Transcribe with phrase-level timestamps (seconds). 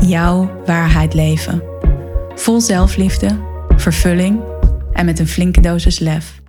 [0.00, 1.62] jouw waarheid leven.
[2.34, 3.38] Vol zelfliefde,
[3.76, 4.42] vervulling
[4.92, 6.42] en met een flinke dosis lef.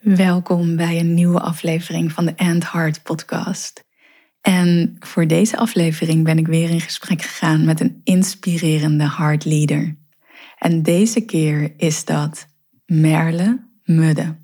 [0.00, 3.84] Welkom bij een nieuwe aflevering van de End Heart podcast.
[4.40, 9.96] En voor deze aflevering ben ik weer in gesprek gegaan met een inspirerende heart leader.
[10.58, 12.46] En deze keer is dat
[12.86, 14.39] Merle Mudde.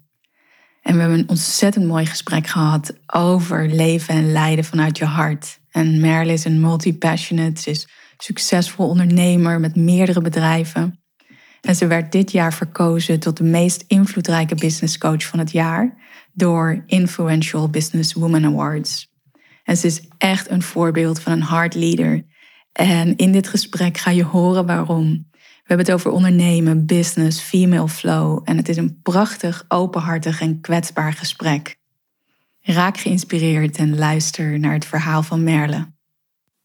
[0.87, 5.59] En we hebben een ontzettend mooi gesprek gehad over leven en lijden vanuit je hart.
[5.71, 11.01] En Merle is een multi-passionate, ze is succesvol ondernemer met meerdere bedrijven.
[11.61, 15.95] En ze werd dit jaar verkozen tot de meest invloedrijke business coach van het jaar
[16.33, 19.09] door Influential Business Woman Awards.
[19.65, 22.25] En ze is echt een voorbeeld van een hard leader.
[22.73, 25.31] En in dit gesprek ga je horen waarom.
[25.67, 30.61] We hebben het over ondernemen, business, female flow en het is een prachtig, openhartig en
[30.61, 31.77] kwetsbaar gesprek.
[32.61, 35.93] Raak geïnspireerd en luister naar het verhaal van Merle.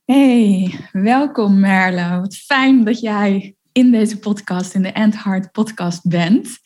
[0.04, 2.20] Hey, welkom Merle.
[2.20, 6.58] Wat fijn dat jij in deze podcast, in de End Heart podcast bent.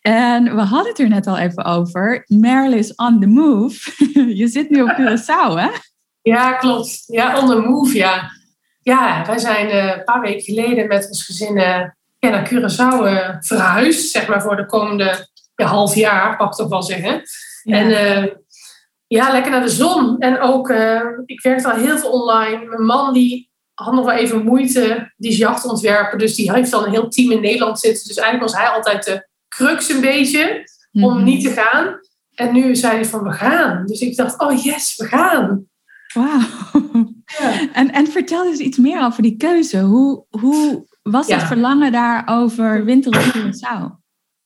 [0.00, 2.24] En we hadden het er net al even over.
[2.26, 3.92] Merle is on the move.
[4.40, 5.68] Je zit nu op Curaçao, hè?
[6.22, 7.04] Ja, klopt.
[7.06, 8.30] Ja, on the move, ja.
[8.82, 13.36] Ja, wij zijn uh, een paar weken geleden met ons gezin ja, naar Curaçao uh,
[13.40, 17.22] verhuisd, zeg maar voor de komende ja, half jaar, pak ik toch wel zeggen.
[17.62, 17.76] Ja.
[17.76, 18.40] En
[19.06, 20.18] ja, lekker naar de zon.
[20.18, 20.70] En ook,
[21.24, 22.64] ik werkte al heel veel online.
[22.64, 26.84] Mijn man die had nog wel even moeite, die is jachtontwerper, dus die heeft dan
[26.84, 28.06] een heel team in Nederland zitten.
[28.06, 31.24] Dus eigenlijk was hij altijd de crux een beetje om mm -hmm.
[31.24, 31.98] niet te gaan.
[32.34, 33.86] En nu zei hij van, we gaan.
[33.86, 35.64] Dus ik dacht, oh yes, we gaan.
[36.14, 36.40] Wauw.
[37.38, 37.72] Ja.
[37.72, 39.80] En, en vertel eens iets meer over die keuze.
[39.80, 43.98] Hoe, hoe was het verlangen daar over winter op Curaçao?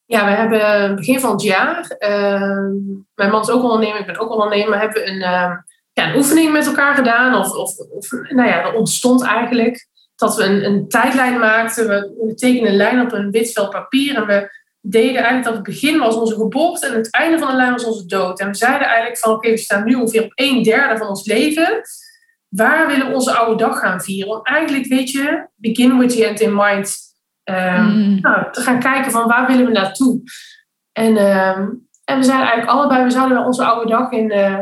[0.06, 2.70] Ja, we hebben begin van het jaar, uh,
[3.14, 5.52] mijn man is ook ondernemer, ik ben ook ondernemer, hebben we een, uh,
[5.92, 7.34] ja, een oefening met elkaar gedaan.
[7.34, 11.88] Of, of, of, nou ja, er ontstond eigenlijk dat we een, een tijdlijn maakten.
[11.88, 15.54] We, we tekenen een lijn op een wit vel papier en we deden eigenlijk dat
[15.54, 18.40] het begin was onze geboorte en het einde van de lijn was onze dood.
[18.40, 21.08] En we zeiden eigenlijk van oké, okay, we staan nu ongeveer op een derde van
[21.08, 21.80] ons leven.
[22.48, 24.32] Waar willen we onze oude dag gaan vieren?
[24.32, 26.96] Om eigenlijk, weet je, begin with the end in mind.
[27.44, 28.20] Um, mm.
[28.20, 30.20] nou, te gaan kijken van waar willen we naartoe?
[30.92, 34.58] En, um, en we zeiden eigenlijk allebei, we zouden wel onze oude dag in uh,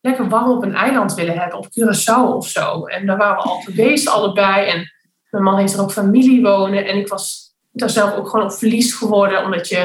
[0.00, 2.84] lekker warm op een eiland willen hebben, op Curaçao of zo.
[2.84, 4.66] En daar waren we al geweest, allebei.
[4.66, 4.92] En
[5.30, 6.86] mijn man heeft er ook familie wonen.
[6.86, 7.47] En ik was
[7.78, 9.76] daar zelf ook gewoon op verlies geworden, omdat je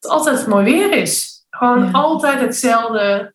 [0.00, 1.44] het altijd mooi weer is.
[1.50, 1.90] Gewoon ja.
[1.90, 3.34] altijd hetzelfde.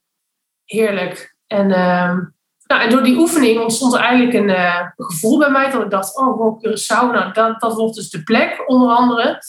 [0.65, 1.35] Heerlijk.
[1.47, 2.17] En, uh,
[2.63, 5.89] nou, en door die oefening ontstond er eigenlijk een uh, gevoel bij mij dat ik
[5.89, 9.39] dacht, oh, wow, Curaçao, nou, dat, dat wordt dus de plek, onder andere.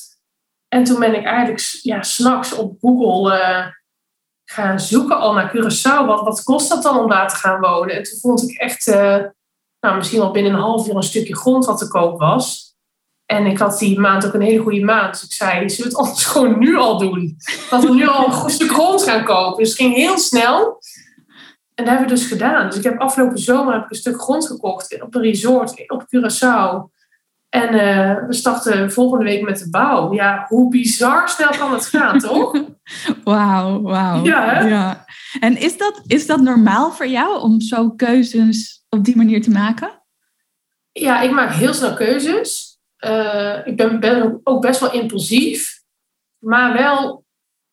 [0.69, 3.67] En toen ben ik eigenlijk ja, s'nachts op Google uh,
[4.45, 6.07] gaan zoeken al naar Curaçao.
[6.07, 7.97] Wat, wat kost dat dan om daar te gaan wonen?
[7.97, 9.17] En toen vond ik echt, uh,
[9.81, 12.72] nou, misschien wel binnen een half uur een stukje grond wat te koop was.
[13.33, 15.13] En ik had die maand ook een hele goede maand.
[15.13, 17.37] Dus ik zei, zullen we het anders gewoon nu al doen?
[17.71, 19.59] Dat we nu al een goed stuk grond gaan kopen.
[19.59, 20.83] Dus het ging heel snel.
[21.75, 22.67] En dat hebben we dus gedaan.
[22.67, 26.03] Dus ik heb afgelopen zomer heb ik een stuk grond gekocht op een resort op
[26.03, 27.01] Curaçao.
[27.49, 30.13] En uh, we starten volgende week met de bouw.
[30.15, 32.63] Ja, hoe bizar snel kan het gaan, toch?
[33.25, 34.25] Wauw, wauw.
[34.25, 35.05] Ja, ja.
[35.41, 39.51] En is dat, is dat normaal voor jou om zo keuzes op die manier te
[39.51, 40.03] maken?
[40.93, 42.72] Ja, ik maak heel snel keuzes.
[43.07, 45.83] Uh, ik ben, ben, ook best wel impulsief,
[46.39, 47.25] maar wel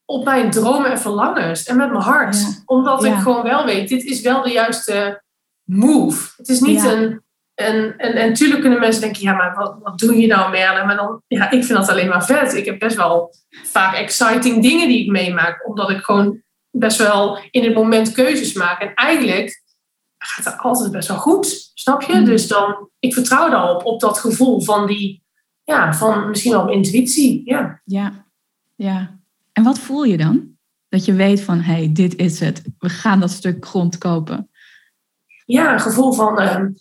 [0.06, 2.36] op mijn dromen en verlangens en met mijn hart.
[2.36, 2.48] Ja.
[2.66, 3.14] Omdat ja.
[3.14, 5.24] ik gewoon wel weet, dit is wel de juiste
[5.64, 6.34] move.
[6.38, 6.92] Het is niet ja.
[6.92, 7.24] een,
[7.56, 10.86] een, en, en natuurlijk kunnen mensen denken, ja, maar wat, wat doe je nou, Merle?
[10.86, 12.54] Maar dan, ja, ik vind dat alleen maar vet.
[12.54, 16.42] Ik heb best wel vaak exciting dingen die ik meemaak, omdat ik gewoon
[16.72, 18.82] best wel in het moment keuzes maak.
[18.82, 19.62] En eigenlijk
[20.28, 22.16] gaat het altijd best wel goed, snap je?
[22.16, 22.26] Mm.
[22.26, 25.24] Dus dan, ik vertrouw daarop, op dat gevoel van die,
[25.64, 27.82] ja, van misschien wel intuïtie, ja.
[27.86, 28.26] Ja,
[28.76, 29.20] ja.
[29.52, 30.48] En wat voel je dan?
[30.90, 32.62] Dat je weet van, hé, hey, dit is het.
[32.80, 34.50] We gaan dat stuk grond kopen.
[35.46, 36.76] Ja, een gevoel van um,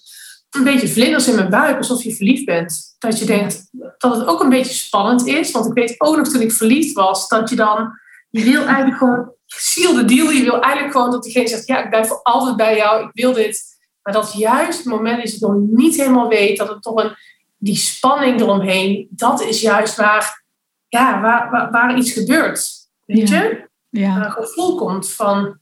[0.50, 2.96] een beetje vlinders in mijn buik, alsof je verliefd bent.
[2.98, 3.68] Dat je denkt
[3.98, 5.50] dat het ook een beetje spannend is.
[5.50, 7.90] Want ik weet ook nog toen ik verliefd was, dat je dan,
[8.30, 10.30] je wil eigenlijk gewoon seal the deal.
[10.30, 13.10] Je wil eigenlijk gewoon dat diegene zegt, ja, ik blijf voor altijd bij jou, ik
[13.12, 13.62] wil dit.
[14.02, 17.02] Maar dat juist het moment is dat je nog niet helemaal weet, dat het toch
[17.02, 17.16] een,
[17.56, 20.44] die spanning eromheen, dat is juist waar,
[20.88, 22.70] ja, waar, waar, waar iets gebeurt.
[23.04, 23.68] Weet je?
[23.90, 24.14] Ja.
[24.14, 25.58] Waar een gevoel komt van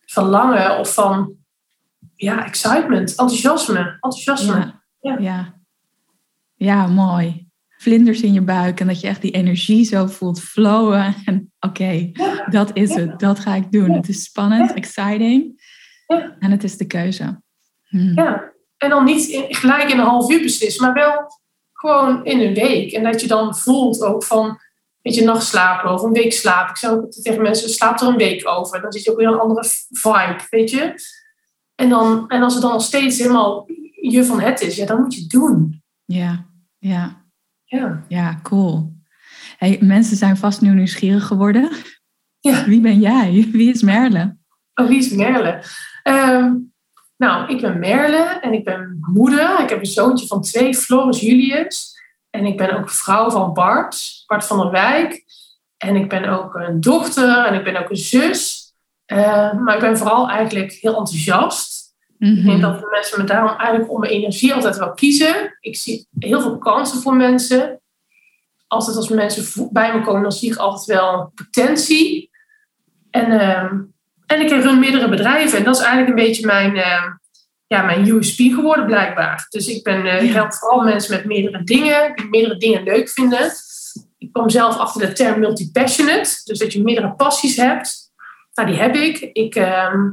[0.00, 1.34] verlangen of van
[2.16, 3.78] ja, excitement, enthousiasme.
[3.78, 4.56] enthousiasme.
[4.56, 4.80] Ja.
[5.00, 5.18] Ja.
[5.18, 5.54] Ja.
[6.54, 7.49] ja, mooi.
[7.80, 11.14] Vlinders in je buik en dat je echt die energie zo voelt flowen.
[11.24, 12.46] En oké, Ja.
[12.50, 13.18] dat is het.
[13.20, 13.90] Dat ga ik doen.
[13.90, 15.62] Het is spannend, exciting.
[16.38, 17.40] En het is de keuze.
[17.88, 18.12] Hm.
[18.18, 18.52] Ja.
[18.76, 21.38] En dan niet in- gelijk in een half uur beslissen, maar wel
[21.72, 22.92] gewoon in een week.
[22.92, 24.58] En dat je dan voelt ook van,
[25.02, 26.70] weet je, nacht slapen of een week slapen.
[26.70, 28.80] Ik zeg ook tegen mensen, slaap er een week over.
[28.80, 30.94] Dan zit je ook weer een andere vibe, weet je.
[31.74, 33.66] En, dan, en als het dan nog steeds helemaal
[34.02, 35.82] je van het is, ja, dan moet je het doen.
[36.04, 36.46] Ja,
[36.78, 37.19] ja,
[37.70, 38.04] Ja.
[38.08, 38.92] ja, cool.
[39.56, 41.70] Hey, mensen zijn vast nu nieuwsgierig geworden.
[42.40, 42.64] Ja.
[42.70, 43.48] Wie ben jij?
[43.52, 44.36] Wie is Merle?
[44.74, 45.62] Oh, wie is Merle?
[46.02, 46.54] Ehm,
[47.16, 49.60] nou, ik ben Merle en ik ben moeder.
[49.60, 51.98] Ik heb een zoontje van twee, Floris Julius.
[52.30, 55.24] En ik ben ook vrouw van Bart, Bart van der Wijk.
[55.76, 58.72] En ik ben ook een dochter en ik ben ook een zus.
[59.04, 61.89] Eh, maar ik ben vooral eigenlijk heel enthousiast.
[62.20, 62.46] Ik Mhm.
[62.46, 65.56] denk dat mensen me daarom eigenlijk om mijn energie altijd wel kiezen.
[65.60, 67.80] Ik zie heel veel kansen voor mensen.
[68.66, 72.30] Altijd als mensen bij me komen, dan zie ik altijd wel potentie.
[73.10, 73.80] En, ehm,
[74.26, 75.58] en ik run meerdere bedrijven.
[75.58, 77.08] En dat is eigenlijk een beetje mijn, ehm,
[77.66, 79.46] ja, mijn USP geworden, blijkbaar.
[79.48, 83.08] Dus ik, ben, eh, ik help vooral mensen met meerdere dingen, die meerdere dingen leuk
[83.08, 83.50] vinden.
[84.18, 86.40] Ik kwam zelf achter de term multi-passionate.
[86.44, 88.12] Dus dat je meerdere passies hebt.
[88.54, 89.18] Nou, die heb ik.
[89.32, 90.10] Ik, ehm,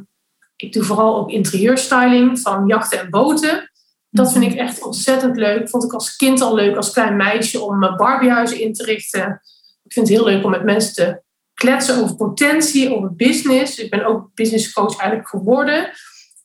[0.58, 3.72] ik doe vooral ook interieurstyling van jachten en boten.
[4.10, 5.70] Dat vind ik echt ontzettend leuk.
[5.70, 9.42] Vond ik als kind al leuk, als klein meisje, om eh, Barbiehuizen in te richten.
[9.84, 11.22] Ik vind het heel leuk om met mensen te
[11.54, 13.80] kletsen over potentie, over business.
[13.80, 15.90] Ik ben ook business coach eigenlijk geworden.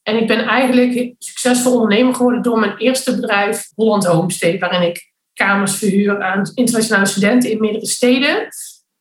[0.02, 5.12] En ik ben eigenlijk succesvol ondernemer geworden door mijn eerste bedrijf, Holland Homestay, waarin ik
[5.34, 8.48] kamers verhuur aan internationale studenten in meerdere steden.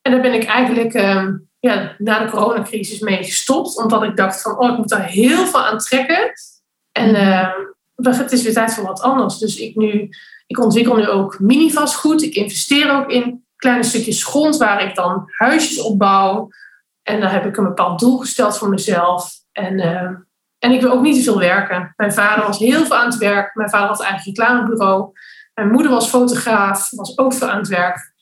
[0.01, 4.41] En daar ben ik eigenlijk ehm, ja, na de coronacrisis mee gestopt, omdat ik dacht
[4.41, 6.31] van, oh, ik moet daar heel veel aan trekken.
[6.91, 7.51] En ehm,
[7.95, 9.37] het is weer tijd voor wat anders.
[9.37, 10.09] Dus ik, nu,
[10.47, 12.21] ik ontwikkel nu ook mini-vastgoed.
[12.21, 16.49] Ik investeer ook in kleine stukjes grond waar ik dan huisjes opbouw.
[17.03, 19.31] En dan heb ik een bepaald doel gesteld voor mezelf.
[19.51, 20.15] En, ehm,
[20.59, 21.93] en ik wil ook niet te veel werken.
[21.95, 23.55] Mijn vader was heel veel aan het werk.
[23.55, 25.11] Mijn vader had een eigen reclamebureau.
[25.53, 28.13] Mijn moeder was fotograaf, was ook veel aan het werk.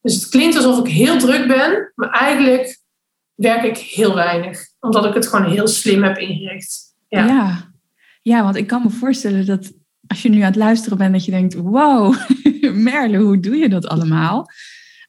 [0.00, 2.77] Dus het klinkt alsof ik heel druk ben, maar eigenlijk
[3.38, 4.66] werk ik heel weinig.
[4.80, 6.94] Omdat ik het gewoon heel slim heb ingericht.
[7.08, 7.26] Ja.
[7.26, 7.72] Ja.
[8.22, 9.72] ja, want ik kan me voorstellen dat
[10.06, 12.14] als je nu aan het luisteren bent, dat je denkt, wow,
[12.72, 14.46] Merle, hoe doe je dat allemaal?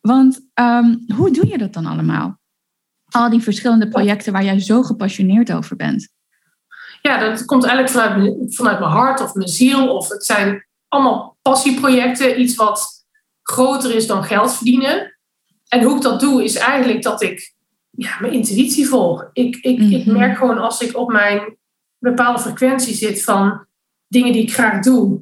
[0.01, 2.39] Want ehm, hoe doe je dat dan allemaal?
[3.05, 6.09] Al die verschillende projecten waar jij zo gepassioneerd over bent.
[7.01, 9.95] ja, dat komt eigenlijk vanuit, vanuit mijn hart of mijn ziel.
[9.95, 12.41] Of het zijn allemaal passieprojecten.
[12.41, 13.05] Iets wat
[13.41, 15.17] groter is dan geld verdienen.
[15.67, 17.53] En hoe ik dat doe, is eigenlijk dat ik
[17.99, 19.29] ja, mijn intuïtie volg.
[19.33, 20.17] Ik, ik, ik Mhm.
[20.17, 21.57] merk gewoon als ik op mijn
[21.97, 23.65] bepaalde frequentie zit van
[24.07, 25.21] dingen die ik graag doe,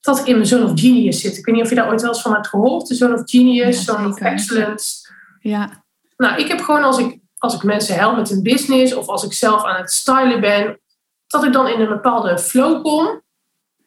[0.00, 1.36] dat ik in mijn zone of genius zit.
[1.36, 2.86] Ik weet niet of je daar ooit wel eens van hebt gehoord.
[2.88, 5.08] De zone of genius, Ja, zone of excellence.
[5.40, 5.84] Ja,
[6.16, 9.24] Nou, ik heb gewoon als ik, als ik mensen help met een business of als
[9.24, 10.80] ik zelf aan het stylen ben,
[11.26, 13.22] dat ik dan in een bepaalde flow kom,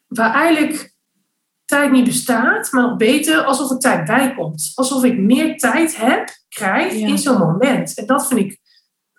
[0.08, 0.89] waar eigenlijk
[1.70, 4.72] tijd niet bestaat, maar nog beter alsof er tijd bij komt.
[4.74, 7.06] Alsof ik meer tijd heb, krijg Ja.
[7.06, 7.94] in zo'n moment.
[7.94, 8.58] En dat vind ik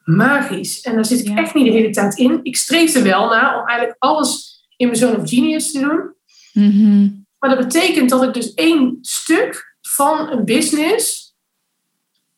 [0.04, 0.82] magisch.
[0.82, 1.36] En daar zit ik Ja.
[1.36, 2.40] echt niet de hele tijd in.
[2.44, 6.14] Ik streef er wel naar om eigenlijk alles in mijn zone of genius te doen.
[6.54, 7.10] Mhm.
[7.40, 11.36] Maar dat betekent dat ik dus één stuk van een business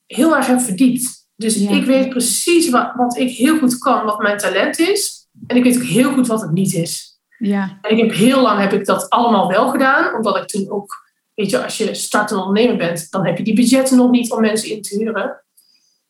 [0.05, 1.27] heel erg heb verdiept.
[1.35, 1.69] Dus Ja.
[1.69, 5.27] ik weet precies wat, wat ik heel goed kan, wat mijn talent is.
[5.47, 7.12] En ik weet ook heel goed wat het niet is.
[7.47, 10.71] Ja, En ik heb heel lang heb ik dat allemaal wel gedaan, omdat ik toen
[10.71, 14.31] ook, weet je, als je startende ondernemer bent, dan heb je die budgetten nog niet
[14.31, 15.43] om mensen in te huren.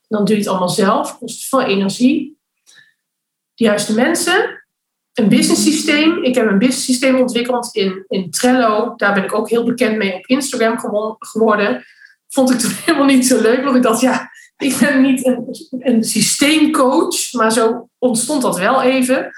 [0.08, 2.38] Dan doe je het allemaal zelf, kost veel energie.
[3.54, 4.64] De juiste mensen,
[5.14, 6.24] een business systeem.
[6.24, 8.94] Ik heb een business systeem ontwikkeld in, in Trello.
[8.96, 11.86] Daar ben ik ook heel bekend mee op Instagram gewo- geworden.
[12.30, 15.46] Vond ik toen helemaal niet zo leuk, want ik dacht, ja, ik ben niet een,
[15.80, 19.32] een systeemcoach, maar zo ontstond dat wel even.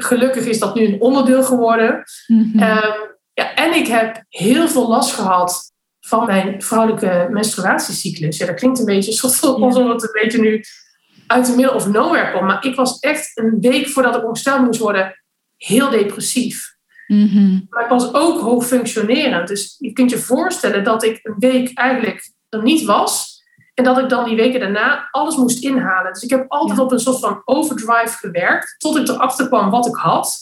[0.00, 2.04] Gelukkig is dat nu een onderdeel geworden.
[2.26, 2.58] Mhm.
[2.58, 2.92] Ehm,
[3.32, 8.36] ja, en ik heb heel veel last gehad van mijn vrouwelijke menstruatiecyclus.
[8.36, 10.64] Ja, dat klinkt een beetje alsof het een beetje nu
[11.26, 12.44] uit de middle of nowhere komt.
[12.44, 15.22] Maar ik was echt een week voordat ik ongesteld moest worden
[15.56, 16.76] heel depressief.
[17.06, 17.58] Mhm.
[17.68, 19.48] Maar ik was ook hoog functionerend.
[19.48, 23.37] Dus je kunt je voorstellen dat ik een week eigenlijk er niet was.
[23.78, 26.12] En dat ik dan die weken daarna alles moest inhalen.
[26.12, 28.74] Dus ik heb altijd op een soort van overdrive gewerkt.
[28.78, 30.38] Tot ik erachter kwam wat ik had.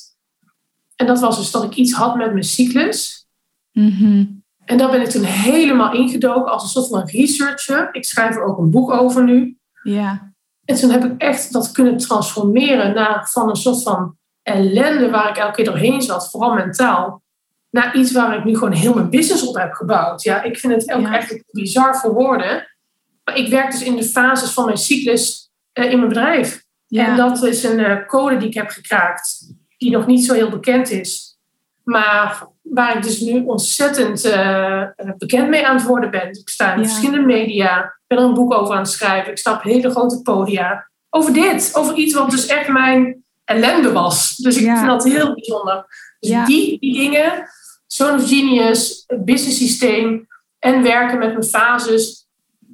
[0.94, 3.26] En dat was dus dat ik iets had met mijn cyclus.
[3.72, 4.24] Mhm.
[4.64, 7.88] En daar ben ik toen helemaal ingedoken als een soort van researcher.
[7.92, 9.58] Ik schrijf er ook een boek over nu.
[9.82, 10.32] Ja.
[10.64, 15.28] En toen heb ik echt dat kunnen transformeren naar van een soort van ellende waar
[15.28, 17.22] ik elke keer doorheen zat, vooral mentaal,
[17.70, 20.22] naar iets waar ik nu gewoon heel mijn business op heb gebouwd.
[20.22, 21.16] Ja, ik vind het ook Ja.
[21.16, 22.75] echt bizar voor woorden.
[23.34, 26.64] Ik werk dus in de fases van mijn cyclus eh, in mijn bedrijf.
[26.86, 27.06] Ja.
[27.06, 30.50] En dat is een eh, code die ik heb gekraakt, die nog niet zo heel
[30.50, 31.38] bekend is.
[31.84, 34.82] Maar waar ik dus nu ontzettend eh,
[35.18, 36.28] bekend mee aan het worden ben.
[36.28, 36.86] Ik sta in Ja.
[36.86, 39.30] verschillende media, ik ben er een boek over aan het schrijven.
[39.30, 40.88] Ik sta op hele grote podia.
[41.10, 44.36] Over dit, over iets wat dus echt mijn ellende was.
[44.36, 44.76] Dus ik Ja.
[44.76, 45.84] vind dat heel bijzonder.
[46.20, 47.48] Dus die, die dingen,
[47.86, 50.26] Zone of Genius, business systeem
[50.58, 52.25] en werken met mijn fases,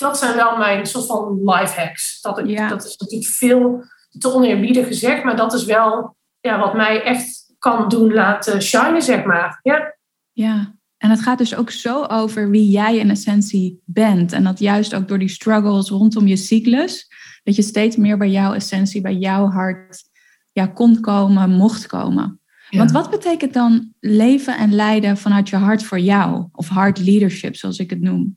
[0.02, 2.20] dat zijn wel mijn soort van life hacks.
[2.20, 2.68] Dat, ik, Ja.
[2.68, 3.84] dat is natuurlijk veel
[4.18, 9.02] te oneerbiedig gezegd, maar dat is wel ja, wat mij echt kan doen laten shinen,
[9.02, 9.60] zeg maar.
[9.62, 9.96] Ja,
[10.32, 14.32] Ja, en het gaat dus ook zo over wie jij in essentie bent.
[14.32, 17.08] En dat juist ook door die struggles rondom je cyclus,
[17.42, 20.02] dat je steeds meer bij jouw essentie, bij jouw hart
[20.52, 22.40] ja, kon komen, mocht komen.
[22.70, 26.48] Want wat betekent dan leven en leiden vanuit je hart voor jou?
[26.52, 28.36] Of heart leadership, zoals ik het noem.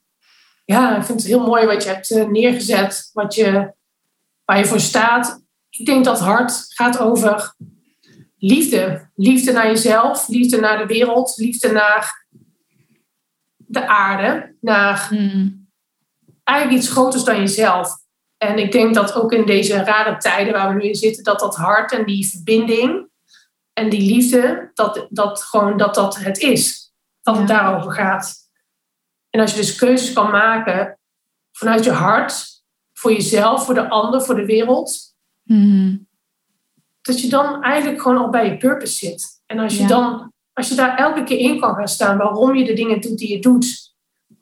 [0.65, 3.73] Ja, ik vind het heel mooi wat je hebt eh, neergezet, wat je,
[4.45, 5.43] waar je voor staat.
[5.69, 7.55] Ik denk dat hart gaat over
[8.37, 9.09] liefde.
[9.15, 12.25] Liefde naar jezelf, liefde naar de wereld, liefde naar
[13.55, 15.09] de aarde, naar
[16.43, 17.89] eigenlijk iets groters dan jezelf.
[18.37, 21.39] En ik denk dat ook in deze rare tijden waar we nu in zitten, dat
[21.39, 23.09] dat hart en die verbinding
[23.73, 26.93] en die liefde, dat dat gewoon dat dat het is.
[27.21, 27.55] Dat het Ja.
[27.61, 28.44] daarover gaat.
[29.35, 30.99] En als je dus keuzes kan maken
[31.51, 32.63] vanuit je hart,
[32.93, 35.13] voor jezelf, voor de ander, voor de wereld,
[35.43, 35.97] Mhm.
[37.01, 39.41] dat je dan eigenlijk gewoon al bij je purpose zit.
[39.45, 39.87] En als je Ja.
[39.87, 43.17] dan, als je daar elke keer in kan gaan staan waarom je de dingen doet
[43.17, 43.93] die je doet,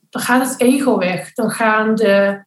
[0.09, 1.33] dan gaat het ego weg.
[1.33, 2.45] Dan gaan de,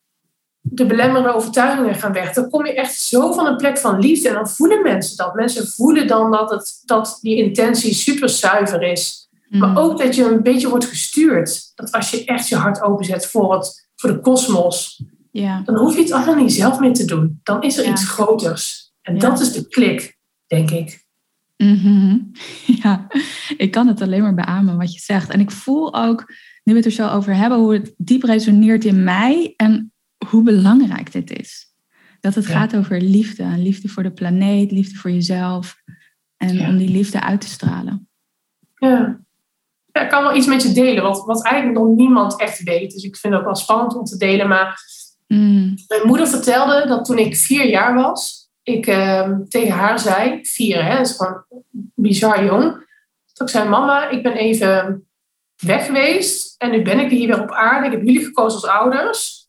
[0.60, 2.32] de belemmerende overtuigingen gaan weg.
[2.32, 5.34] Dan kom je echt zo van een plek van liefde en dan voelen mensen dat.
[5.34, 9.25] Mensen voelen dan dat, het, dat die intentie super zuiver is.
[9.48, 9.78] Maar Mhm.
[9.78, 11.72] ook dat je een beetje wordt gestuurd.
[11.74, 15.60] Dat als je echt je hart openzet voor, het, voor de kosmos, Ja.
[15.64, 17.40] dan hoef je het allemaal niet zelf meer te doen.
[17.42, 17.90] Dan is er Ja.
[17.90, 18.92] iets groters.
[19.02, 19.20] En Ja.
[19.20, 21.04] dat is de klik, denk ik.
[21.56, 22.18] Mhm.
[22.82, 23.06] Ja,
[23.56, 25.30] ik kan het alleen maar beamen wat je zegt.
[25.30, 26.32] En ik voel ook,
[26.64, 29.92] nu we het er zo over hebben, hoe het diep resoneert in mij en
[30.28, 31.64] hoe belangrijk dit is.
[32.20, 33.44] Dat het gaat over liefde.
[33.56, 35.76] Liefde voor de planeet, liefde voor jezelf.
[36.36, 38.08] En om die liefde uit te stralen.
[38.74, 39.20] Ja.
[39.96, 42.92] Ja, ik kan wel iets met je delen, wat, wat eigenlijk nog niemand echt weet.
[42.92, 44.48] Dus ik vind het ook wel spannend om te delen.
[44.48, 44.84] Maar
[45.26, 50.46] Mm, mijn moeder vertelde dat toen ik vier jaar was, ik ehm, tegen haar zei,
[50.46, 51.44] vier hè, dat is gewoon
[51.94, 52.84] bizar jong.
[53.32, 55.06] Dat ik zei, mama, ik ben even
[55.56, 57.86] weg geweest en nu ben ik hier weer op aarde.
[57.86, 59.48] Ik heb jullie gekozen als ouders.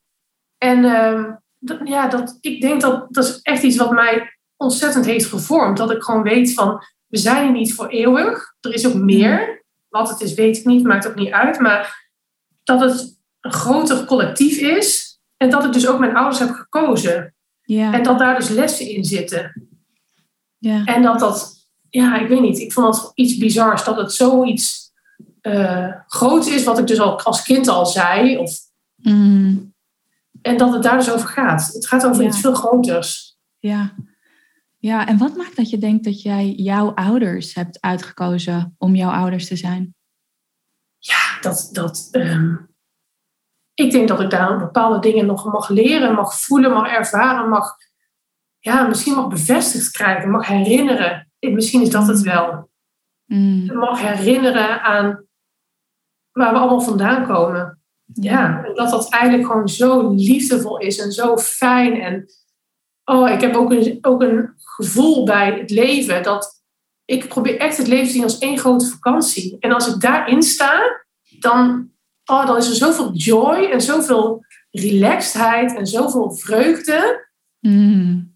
[0.58, 5.06] En ehm, dat, ja, dat, ik denk dat dat is echt iets wat mij ontzettend
[5.06, 5.78] heeft gevormd.
[5.78, 8.56] Dat ik gewoon weet van, we zijn hier niet voor eeuwig.
[8.60, 9.57] Er is ook meer.
[9.90, 11.60] Wat het is, weet ik niet, maakt ook niet uit.
[11.60, 12.10] Maar
[12.64, 15.20] dat het een groter collectief is.
[15.38, 17.36] En dat ik dus ook mijn ouders heb gekozen.
[17.62, 19.68] ja, En dat daar dus lessen in zitten.
[20.58, 22.60] ja, En dat dat, ja, ik weet niet.
[22.60, 23.84] Ik vond dat iets bizars.
[23.84, 24.86] Dat het zoiets
[25.42, 28.38] eh groots is, wat ik dus al als kind al zei.
[28.38, 28.66] Of,
[28.96, 29.74] Mm,
[30.42, 31.70] en dat het daar dus over gaat.
[31.74, 32.28] Het gaat over Ja.
[32.28, 33.38] iets veel groters.
[33.60, 33.94] ja.
[34.78, 39.12] Ja, en wat maakt dat je denkt dat jij jouw ouders hebt uitgekozen om jouw
[39.12, 39.96] ouders te zijn?
[40.98, 42.56] Ja, dat, dat ehm,
[43.74, 47.76] ik denk dat ik daar bepaalde dingen nog mag leren, mag voelen, mag ervaren, mag,
[48.60, 51.32] ja, misschien mag bevestigd krijgen, mag herinneren.
[51.40, 52.70] Misschien is dat het wel.
[53.26, 55.26] Mm, Mag herinneren aan
[56.32, 57.82] waar we allemaal vandaan komen.
[58.14, 62.02] Ja, en dat dat eigenlijk gewoon zo liefdevol is en zo fijn.
[62.02, 62.26] En
[63.10, 66.62] oh, ik heb ook een, ook een gevoel bij het leven dat
[67.06, 69.58] ik probeer echt het leven te zien als één grote vakantie.
[69.60, 71.06] En als ik daarin sta,
[71.40, 71.90] dan,
[72.26, 77.28] oh, dan is er zoveel joy en zoveel relaxedheid en zoveel vreugde.
[77.60, 78.36] Mm,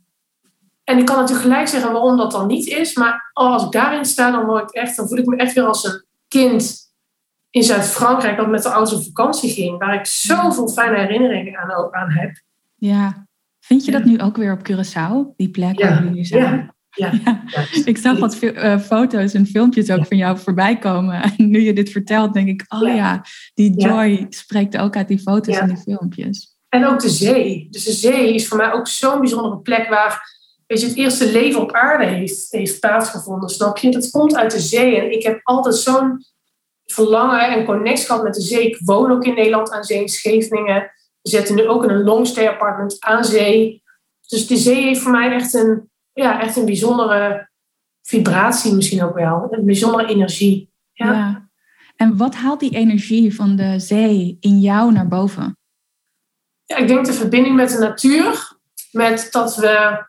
[0.84, 2.96] En ik kan natuurlijk gelijk zeggen waarom dat dan niet is.
[2.96, 5.54] Maar oh, als ik daarin sta, dan, word ik echt, dan voel ik me echt
[5.54, 6.90] weer als een kind
[7.50, 9.80] in Zuid-Frankrijk dat met de ouders op vakantie ging.
[9.80, 12.42] Waar ik zoveel fijne herinneringen aan, aan heb.
[12.76, 13.30] ja.
[13.72, 16.42] Vind je dat nu ook weer op Curaçao, die plek waar jullie nu zijn?
[16.90, 17.12] ja.
[17.24, 17.44] Ja.
[17.92, 21.22] Ik zag wat eh, foto's en filmpjes ook van jou voorbij komen.
[21.38, 22.94] En nu je dit vertelt, denk ik, oh Ja.
[22.94, 26.56] ja, die joy spreekt ook uit die foto's en die filmpjes.
[26.70, 27.68] En ook de zee.
[27.70, 31.32] Dus de zee is voor mij ook zo'n bijzondere plek waar weet je, het eerste
[31.32, 33.92] leven op aarde heeft, heeft plaatsgevonden, snap je?
[33.92, 35.02] Dat komt uit de zee.
[35.02, 36.26] En ik heb altijd zo'n
[36.86, 38.68] verlangen en connectie gehad met de zee.
[38.68, 40.92] Ik woon ook in Nederland aan zee, in Scheveningen.
[41.22, 43.84] We zitten nu ook in een longstay apartment aan zee.
[44.28, 47.50] Dus de zee heeft voor mij echt een, ja, echt een bijzondere
[48.02, 49.48] vibratie misschien ook wel.
[49.50, 50.72] Een bijzondere energie.
[50.94, 51.12] Ja.
[51.12, 51.50] ja.
[51.96, 55.58] En wat haalt die energie van de zee in jou naar boven?
[56.66, 58.58] Ja, ik denk de verbinding met de natuur.
[58.92, 60.06] Met dat we...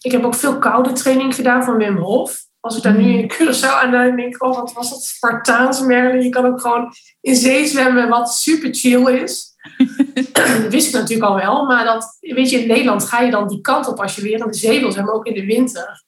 [0.00, 2.44] Ik heb ook veel koude training gedaan van Wim Hof.
[2.60, 3.18] Als ik daar nu mm.
[3.18, 5.78] in Curaçao aan denk, denk ik, oh, wat was dat Spartaans.
[5.78, 9.55] Je kan ook gewoon in zee zwemmen, wat super chill is.
[10.32, 13.48] dat wist ik natuurlijk al wel, maar dat, weet je, in Nederland ga je dan
[13.48, 16.04] die kant op als je weer in de zee wil zwemmen, ook in de winter.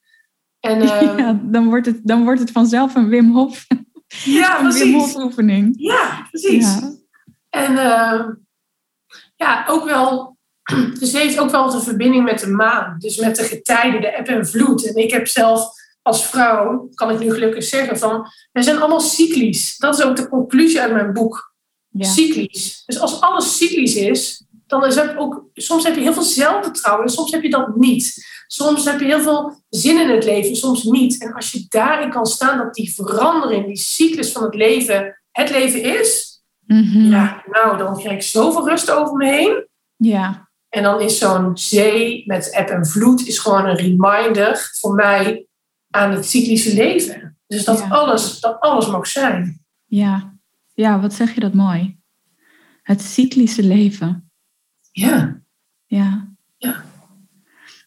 [0.61, 3.67] En, ehm, ja, dan, wordt het, dan wordt het vanzelf een Wim Hof,
[4.25, 5.75] ja, een Wim Hof oefening.
[5.79, 6.79] Ja, precies.
[6.81, 6.97] Ja.
[7.51, 8.25] En uh,
[9.37, 10.37] ja, ook wel,
[11.01, 12.99] de zee heeft ook wel een verbinding met de maan.
[12.99, 14.87] Dus met de getijden, de eb en vloed.
[14.87, 15.71] En ik heb zelf
[16.03, 19.77] als vrouw, kan ik nu gelukkig zeggen, van wij zijn allemaal cyclisch.
[19.77, 21.55] Dat is ook de conclusie uit mijn boek.
[21.89, 22.09] Ja.
[22.09, 22.83] Cyclisch.
[22.87, 23.18] Dus als
[23.99, 27.51] is, dan is het ook, soms heb je heel veel zelfvertrouwen en soms heb je
[27.51, 28.27] dat niet.
[28.47, 31.23] Soms heb je heel veel zin in het leven, soms niet.
[31.23, 35.51] En als je daarin kan staan dat die verandering, die cyclus van het leven, het
[35.51, 37.11] leven is, mhm.
[37.11, 39.67] ja, nou, dan krijg ik zoveel rust over me heen.
[39.97, 40.49] Ja.
[40.69, 45.47] En dan is zo'n zee met eb en vloed is gewoon een reminder voor mij
[45.91, 47.39] aan het cyclische leven.
[47.47, 49.65] Dus dat, alles, dat alles mag zijn.
[49.85, 50.39] Ja.
[50.75, 51.98] ja, wat zeg je dat mooi.
[52.89, 54.31] Het cyclische leven.
[54.93, 55.43] Ja.
[55.87, 56.29] Ja.
[56.57, 56.85] ja.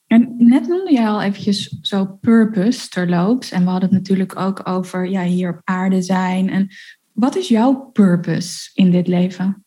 [0.07, 3.51] En net noemde jij al eventjes zo purpose terloops.
[3.51, 6.49] En we hadden het natuurlijk ook over ja, hier op aarde zijn.
[6.49, 6.69] En
[7.11, 9.65] wat is jouw purpose in dit leven?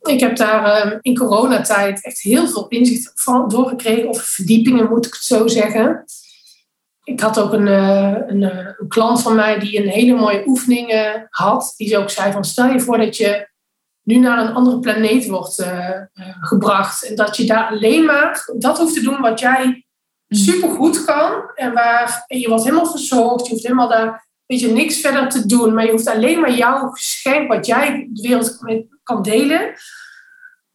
[0.00, 4.08] Ik heb daar uh, in coronatijd echt heel veel inzicht van doorgekregen.
[4.08, 6.04] Of verdiepingen moet ik het zo zeggen
[7.04, 10.42] ik had ook een, eh, een, eh, een, klant van mij die een hele mooie
[10.46, 11.74] oefening had.
[11.76, 13.49] Die ook zei van stel je voor dat je
[14.10, 15.64] nu naar een andere planeet wordt
[16.40, 17.06] gebracht.
[17.06, 20.38] En dat je daar alleen maar dat hoeft te doen wat jij mm.
[20.38, 21.50] supergoed kan.
[21.54, 23.46] En waar en je wordt helemaal verzorgd.
[23.46, 25.74] Je hoeft helemaal daar weet je, niks verder te doen.
[25.74, 28.58] Maar je hoeft alleen maar jouw geschenk wat jij de wereld
[29.02, 29.72] kan delen.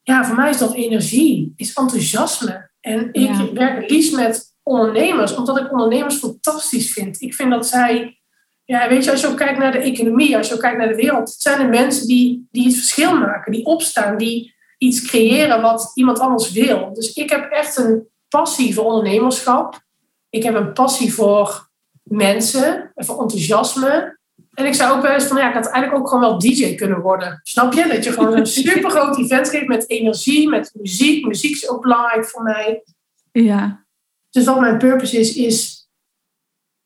[0.03, 2.69] Ja, voor mij is dat energie, is enthousiasme.
[2.79, 7.21] En ik werk liefst met ondernemers, omdat ik ondernemers fantastisch vind.
[7.21, 8.19] Ik vind dat zij,
[8.65, 10.87] ja, weet je, als je ook kijkt naar de economie, als je ook kijkt naar
[10.87, 15.01] de wereld, het zijn de mensen die, die het verschil maken, die opstaan, die iets
[15.01, 16.93] creëren wat iemand anders wil.
[16.93, 19.83] Dus ik heb echt een passie voor ondernemerschap.
[20.29, 21.69] Ik heb een passie voor
[22.03, 24.17] mensen en voor enthousiasme.
[24.53, 26.75] En ik zou ook wel eens van, ja, ik had eigenlijk ook gewoon wel DJ
[26.75, 27.39] kunnen worden.
[27.43, 27.87] Snap je?
[27.87, 31.25] Dat je gewoon een super groot event geeft met energie, met muziek.
[31.25, 32.83] Muziek is ook belangrijk voor mij.
[33.31, 33.85] Ja.
[34.29, 35.87] Dus wat mijn purpose is, is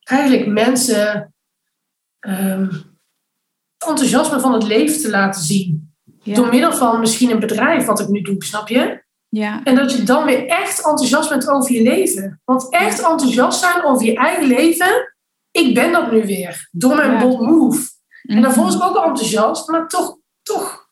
[0.03, 1.33] eigenlijk mensen
[2.19, 2.69] um,
[3.77, 5.93] het enthousiasme van het leven te laten zien.
[6.23, 9.03] Door middel van misschien een bedrijf, wat ik nu doe, snap je?
[9.29, 9.63] Ja.
[9.63, 12.41] En dat je dan weer echt enthousiast bent over je leven.
[12.45, 15.15] Want echt enthousiast zijn over je eigen leven,
[15.51, 16.69] ik ben dat nu weer.
[16.71, 17.19] Door mijn ja.
[17.19, 17.88] bold move.
[18.21, 20.88] En daarvoor was ik ook enthousiast, maar toch, toch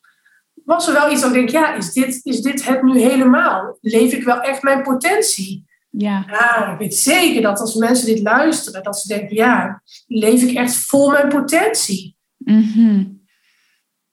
[0.65, 3.77] was er wel iets dat ik denk, ja, is dit, is dit het nu helemaal?
[3.81, 5.65] Leef ik wel echt mijn potentie?
[5.89, 6.25] Ja.
[6.27, 10.55] ja, ik weet zeker dat als mensen dit luisteren, dat ze denken, ja, leef ik
[10.55, 12.17] echt vol mijn potentie.
[12.37, 13.25] Mm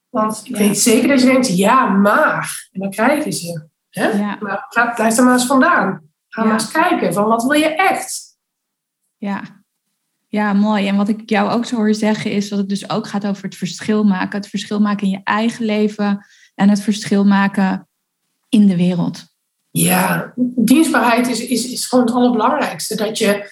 [0.09, 2.69] Want ik weet zeker dat je denkt, ja, maar.
[2.73, 3.69] En dan krijgen ze.
[3.91, 4.09] Hè?
[4.09, 4.37] Ja.
[4.41, 6.03] Maar ga, blijf er maar eens vandaan.
[6.29, 8.39] Ga maar eens kijken, van wat wil je echt?
[9.17, 9.43] Ja.
[10.29, 10.89] Ja, mooi.
[10.89, 13.45] En wat ik jou ook zo hoor zeggen is dat het dus ook gaat over
[13.45, 14.39] het verschil maken.
[14.39, 17.89] Het verschil maken in je eigen leven en het verschil maken
[18.49, 19.34] in de wereld.
[19.77, 22.97] Ja, dienstbaarheid is, is, is gewoon het allerbelangrijkste.
[22.97, 23.51] Dat je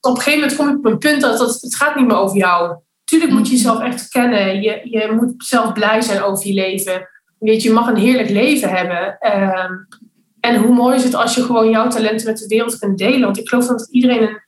[0.00, 2.16] op een gegeven moment kom je op een punt dat het, het gaat niet meer
[2.16, 2.76] over jou.
[3.04, 4.62] Tuurlijk moet je jezelf echt kennen.
[4.62, 7.08] Je, je moet zelf blij zijn over je leven.
[7.38, 9.18] Weet je, je mag een heerlijk leven hebben.
[9.18, 9.72] Ehm,
[10.40, 13.20] en hoe mooi is het als je gewoon jouw talenten met de wereld kunt delen?
[13.20, 14.42] Want ik geloof dat iedereen een,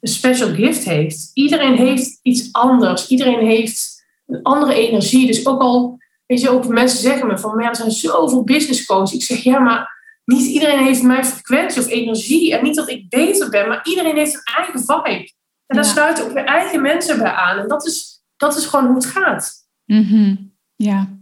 [0.00, 1.30] een special gift heeft.
[1.34, 3.08] Iedereen heeft iets anders.
[3.08, 5.26] Iedereen heeft een andere energie.
[5.26, 8.44] Dus ook al, weet je, ook mensen zeggen me van, maar ja, er zijn zoveel
[8.44, 9.12] business coaches.
[9.12, 9.95] Ik zeg, ja, maar
[10.26, 12.56] niet iedereen heeft mijn frequentie of energie.
[12.56, 15.32] En niet dat ik beter ben, maar iedereen heeft een eigen vibe.
[15.66, 17.58] En daar sluiten ook weer eigen mensen bij aan.
[17.58, 19.52] En dat is, dat is gewoon hoe het gaat.
[19.84, 21.14] Mm Ja.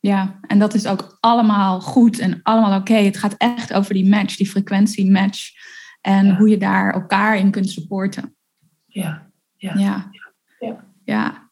[0.00, 2.94] Ja, en dat is ook allemaal goed en allemaal oké.
[2.94, 5.50] Het gaat echt over die match, die frequentie match.
[6.00, 8.36] En hoe je daar elkaar in kunt supporten.
[8.86, 9.30] Ja.
[9.56, 9.74] Ja.
[9.74, 10.10] Ja.
[10.58, 10.84] ja.
[11.04, 11.50] ja.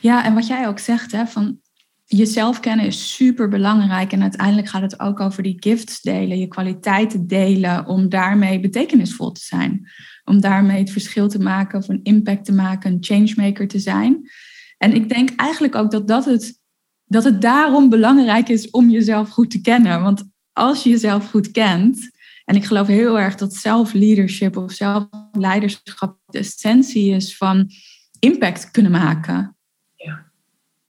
[0.00, 1.60] ja en wat jij ook zegt, hè, van
[2.06, 4.12] jezelf kennen is super belangrijk.
[4.12, 9.32] En uiteindelijk gaat het ook over die gifts delen, je kwaliteiten delen, om daarmee betekenisvol
[9.32, 9.90] te zijn.
[10.24, 14.30] Om daarmee het verschil te maken of een impact te maken, een changemaker te zijn.
[14.78, 16.60] En ik denk eigenlijk ook dat, dat, het,
[17.04, 20.02] dat het daarom belangrijk is om jezelf goed te kennen.
[20.02, 22.10] Want als je jezelf goed kent,
[22.44, 27.70] en ik geloof heel erg dat zelfleadership of zelfleiderschap de essentie is van
[28.18, 29.56] impact kunnen maken.
[29.94, 30.30] Ja,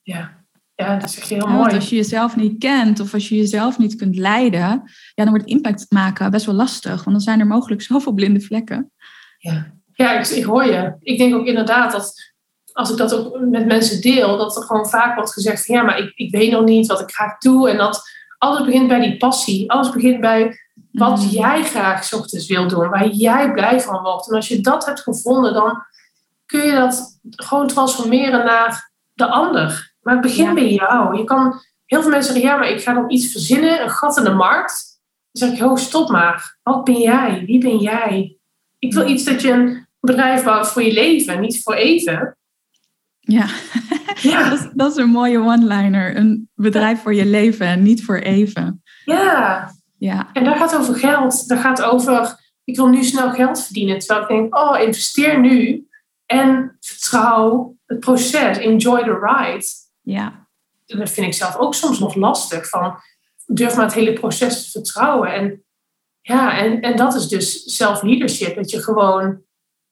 [0.01, 0.36] ja.
[0.77, 1.59] Ja, dat is heel mooi.
[1.59, 5.29] Want als je jezelf niet kent of als je jezelf niet kunt leiden, ja, dan
[5.29, 6.95] wordt impact maken best wel lastig.
[6.95, 8.91] Want dan zijn er mogelijk zoveel blinde vlekken.
[9.37, 10.95] Ja, ja ik, ik hoor je.
[10.99, 12.33] Ik denk ook inderdaad dat
[12.73, 15.81] als ik dat ook met mensen deel, dat er gewoon vaak wordt gezegd van ja,
[15.81, 17.69] maar ik, ik weet nog niet wat ik graag doe.
[17.69, 18.01] En dat
[18.37, 19.71] alles begint bij die passie.
[19.71, 20.57] Alles begint bij
[20.91, 21.29] wat mm.
[21.29, 24.29] jij graag ochtends wil doen, waar jij blij van wordt.
[24.29, 25.83] En als je dat hebt gevonden, dan
[26.45, 29.86] kun je dat gewoon transformeren naar de ander.
[30.07, 31.17] Maar het begint bij jou.
[31.17, 34.17] Je kan, heel veel mensen zeggen, ja, maar ik ga dan iets verzinnen, een gat
[34.17, 34.99] in de markt.
[35.31, 36.57] Dan zeg ik, oh, stop maar.
[36.63, 37.43] Wat ben jij?
[37.45, 38.37] Wie ben jij?
[38.79, 42.37] Ik wil iets dat je een bedrijf bouwt voor je leven, niet voor even.
[43.19, 43.47] Ja,
[44.21, 44.43] ja.
[44.49, 46.17] dat, is, dat, is, een mooie one-liner.
[46.17, 48.83] Een bedrijf voor je leven, niet voor even.
[49.05, 49.71] Ja.
[49.97, 51.47] ja, en daar gaat het over geld.
[51.47, 53.99] Daar gaat over, ik wil nu snel geld verdienen.
[53.99, 55.87] Terwijl ik denk, oh, investeer nu
[56.25, 58.57] en vertrouw het proces.
[58.57, 59.65] Enjoy the ride.
[60.07, 60.47] Ja.
[60.85, 62.69] Dat vind ik zelf ook soms nog lastig.
[62.69, 62.99] Van,
[63.45, 65.33] durf maar het hele proces te vertrouwen.
[65.33, 65.63] En
[66.21, 68.55] ja, en, en dat is dus self-leadership.
[68.55, 69.41] Dat je gewoon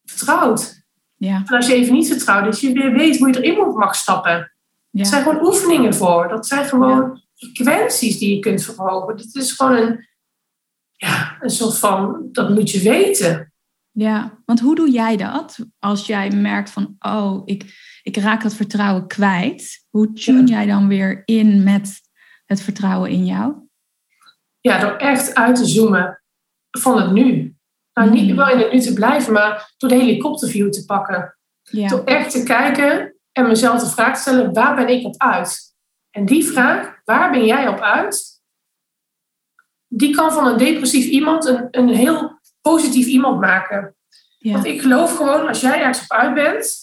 [0.04, 0.84] vertrouwt.
[1.16, 1.44] Ja.
[1.46, 4.32] En als je even niet vertrouwt, dat je weer weet hoe je erin mag stappen.
[4.32, 5.02] Ja.
[5.02, 6.28] Dat zijn gewoon oefeningen voor.
[6.28, 9.18] Dat zijn gewoon frequenties die je kunt verhogen.
[9.18, 10.08] Dat is gewoon een,
[10.92, 13.54] ja, een soort van, dat moet je weten.
[13.98, 15.58] Ja, want hoe doe jij dat?
[15.80, 17.64] Als jij merkt van, oh, ik,
[18.04, 19.86] ik raak dat vertrouwen kwijt.
[19.90, 22.02] Hoe tune jij dan weer in met
[22.46, 23.54] het vertrouwen in jou?
[24.60, 26.24] Ja, door echt uit te zoomen
[26.72, 27.56] van het nu.
[27.94, 28.36] Nou, niet hmm.
[28.36, 31.38] wel in het nu te blijven, maar door de helikopterview te pakken.
[31.62, 31.88] Ja.
[31.88, 35.76] Door echt te kijken en mezelf de vraag te stellen, waar ben ik op uit?
[36.10, 38.42] En die vraag, waar ben jij op uit?
[39.88, 42.35] Die kan van een depressief iemand een, een heel
[42.72, 43.96] positief iemand maken.
[44.38, 44.52] Ja.
[44.52, 46.76] Want ik geloof gewoon, als jij ergens op uit bent,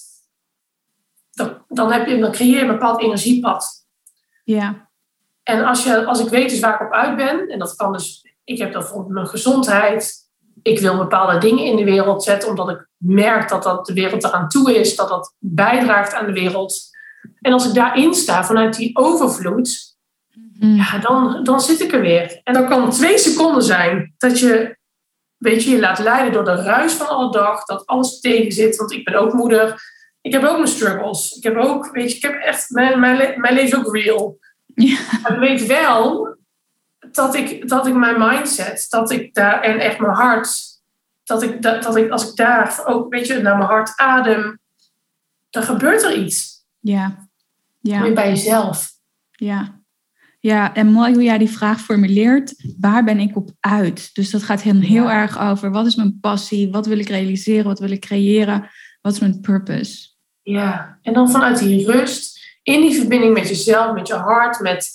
[1.30, 3.86] dan, dan, heb je, dan creëer je een bepaald energiepad.
[4.44, 4.90] Ja.
[5.42, 7.92] En als, je, als ik weet dus waar ik op uit ben, en dat kan
[7.92, 10.30] dus, ik heb dan bijvoorbeeld mijn gezondheid,
[10.62, 14.24] ik wil bepaalde dingen in de wereld zetten, omdat ik merk dat, dat de wereld
[14.24, 16.80] eraan toe is, dat dat bijdraagt aan de wereld.
[17.40, 19.96] En als ik daarin sta, vanuit die overvloed,
[20.58, 20.74] mhm.
[20.74, 22.40] ja, dan, dan zit ik er weer.
[22.44, 24.80] En dan kan twee seconden zijn dat je,
[25.42, 28.76] weet je, je laat leiden door de ruis van alle dag, dat alles tegen zit,
[28.76, 29.82] want ik ben ook moeder.
[30.20, 31.32] Ik heb ook mijn struggles.
[31.32, 34.38] Ik heb ook, weet je, ik heb echt, mijn, mijn, mijn leven is ook real.
[34.74, 34.98] Ja.
[35.22, 36.36] Maar ik weet wel
[37.12, 40.62] dat ik, dat ik mijn mindset, dat ik daar, en echt mijn hart,
[41.24, 44.60] dat ik, dat, dat ik als ik daar ook, weet je, naar mijn hart adem,
[45.50, 46.64] dan gebeurt er iets.
[46.80, 47.28] Ja.
[47.80, 48.02] ja.
[48.02, 48.90] Weer bij jezelf.
[49.30, 49.81] Ja.
[50.42, 52.54] Ja, en mooi hoe jij die vraag formuleert.
[52.80, 54.10] Waar ben ik op uit?
[54.14, 56.70] Dus dat gaat heel, heel erg over wat is mijn passie?
[56.70, 57.64] Wat wil ik realiseren?
[57.64, 58.70] Wat wil ik creëren?
[59.00, 60.08] Wat is mijn purpose?
[60.42, 64.90] Ja, en dan vanuit die rust, in die verbinding met jezelf, met je hart, met...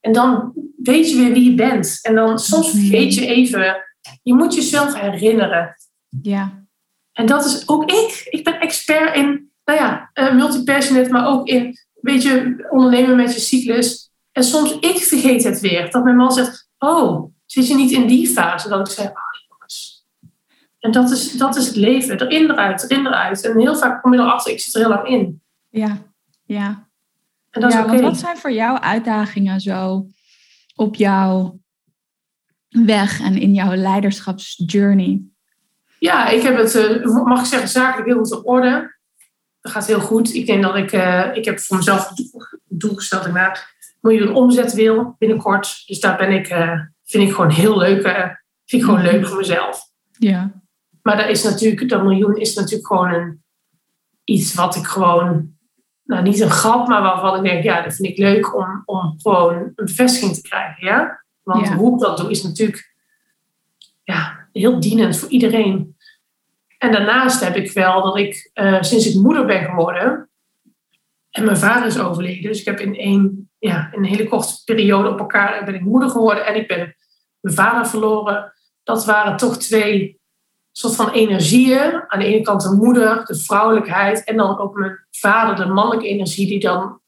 [0.00, 1.98] En dan weet je weer wie je bent.
[2.02, 2.76] En dan soms mhm.
[2.76, 3.76] vergeet je even,
[4.22, 5.76] je moet jezelf herinneren.
[6.22, 6.66] Ja.
[7.12, 8.26] En dat is ook ik.
[8.30, 13.34] Ik ben expert in, nou ja, uh, multipassionate, maar ook in, weet je, ondernemen met
[13.34, 14.09] je cyclus.
[14.32, 15.90] En soms ik vergeet het weer.
[15.90, 18.68] Dat mijn man zegt, oh, zit je niet in die fase?
[18.68, 19.14] Dat ik zeg, oh
[19.48, 20.06] jongens.
[20.78, 22.20] En dat is, dat is het leven.
[22.20, 23.44] Erin, eruit, erin, eruit.
[23.44, 25.42] En heel vaak kom je erachter, ik zit er heel lang in.
[25.68, 25.98] Ja,
[26.44, 26.88] ja.
[27.50, 28.00] En dat ja, is okay.
[28.00, 30.06] wat zijn voor jou uitdagingen zo
[30.74, 31.60] op jouw
[32.68, 35.22] weg en in jouw leiderschapsjourney?
[35.98, 38.98] Ja, ik heb het, eh, mag ik zeggen, zakelijk heel goed op orde.
[39.60, 40.34] Dat gaat heel goed.
[40.34, 42.12] Ik denk dat ik, uh, ik heb voor mezelf
[42.64, 45.82] doel gesteld dat ik naar miljoen omzet wil binnenkort.
[45.86, 48.06] Dus daar ben ik, uh, vind ik gewoon heel leuk.
[48.06, 48.26] Uh,
[48.64, 49.82] vind ik gewoon leuk voor mezelf.
[50.18, 50.52] Ja.
[51.02, 53.42] Maar dat is natuurlijk, dat miljoen is natuurlijk gewoon een,
[54.24, 55.58] iets wat ik gewoon
[56.04, 59.14] nou niet een grap, maar waarvan ik denk, ja, dat vind ik leuk om, om
[59.18, 60.86] gewoon een bevestiging te krijgen.
[60.86, 61.24] Ja?
[61.42, 62.94] Want hoe ik dat doe is natuurlijk
[64.02, 65.96] ja, heel dienend voor iedereen.
[66.78, 70.29] En daarnaast heb ik wel dat ik, uh, sinds ik moeder ben geworden,
[71.30, 75.08] en mijn vader is overleden, dus ik heb in, een, ja, een hele korte periode
[75.08, 76.96] op elkaar ben ik moeder geworden en ik ben
[77.40, 78.52] mijn vader verloren.
[78.82, 80.20] Dat waren toch twee
[80.72, 82.04] soort van energieën.
[82.06, 84.24] Aan de ene kant de moeder, de vrouwelijkheid.
[84.24, 87.00] En dan ook mijn vader, de mannelijke energie, die dan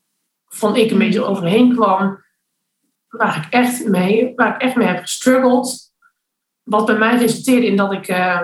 [0.47, 2.25] van ik een beetje overheen kwam,
[3.09, 5.93] waar ik echt mee, waar ik echt mee heb gestruggeld.
[6.63, 8.43] Wat bij mij resulteerde in dat ik uh,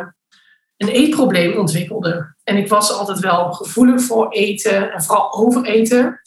[0.76, 2.36] een eetprobleem ontwikkelde.
[2.48, 6.20] En ik was altijd wel gevoelig voor eten en vooral overeten.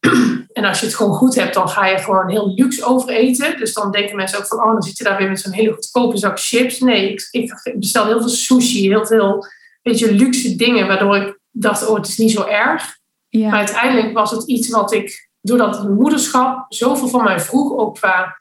[0.52, 3.58] En als je het gewoon goed hebt, dan ga je gewoon heel luxe overeten.
[3.58, 5.72] Dus dan denken mensen ook van, oh, dan zit je daar weer met zo'n hele
[5.72, 6.80] goedkope zak chips.
[6.80, 9.46] Nee, ik, ik bestel heel veel sushi, heel veel
[9.82, 12.98] beetje luxe dingen, waardoor ik dacht, oh, het is niet zo erg.
[13.28, 13.48] Ja.
[13.48, 17.94] Maar uiteindelijk was het iets wat ik, doordat het moederschap zoveel van mij vroeg, ook
[17.94, 18.40] qua,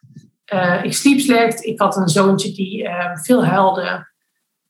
[0.53, 4.12] uh, ik sliep slecht, ik had een zoontje die uh, veel huilde.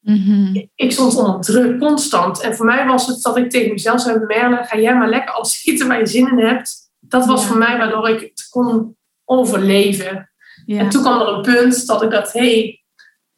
[0.04, 2.42] Mm Ik stond onder druk, constant.
[2.42, 5.34] En voor mij was het dat ik tegen mezelf zei, Merle, ga jij maar lekker
[5.34, 6.92] alles eten waar je zin in hebt.
[7.00, 10.30] Dat was voor mij waardoor ik het kon overleven.
[10.66, 10.80] Ja.
[10.80, 12.84] En toen kwam er een punt dat ik dacht, hé, hey,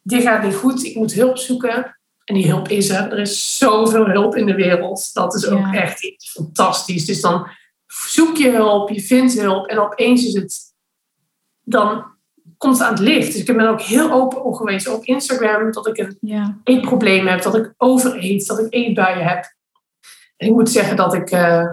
[0.02, 1.98] dit gaat niet goed, ik moet hulp zoeken.
[2.24, 3.12] En die hulp is er.
[3.12, 5.10] Er is zoveel hulp in de wereld.
[5.12, 7.06] Dat is ook echt iets fantastisch.
[7.06, 7.48] Dus dan
[7.86, 10.74] zoek je hulp, je vindt hulp en opeens is het,
[11.62, 12.15] dan
[12.56, 13.32] komt aan het licht.
[13.32, 16.58] Dus ik ben ook heel open geweest op Instagram dat ik een ja.
[16.64, 19.54] eetprobleem heb, dat ik overeet, dat ik eetbuien heb.
[20.36, 21.72] En ik moet zeggen dat ik uh,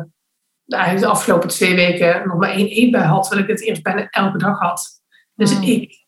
[0.65, 4.37] de afgelopen twee weken nog maar één eetbui had, terwijl ik het eerst bijna elke
[4.37, 5.01] dag had.
[5.35, 5.67] Dus oh.
[5.67, 6.03] ik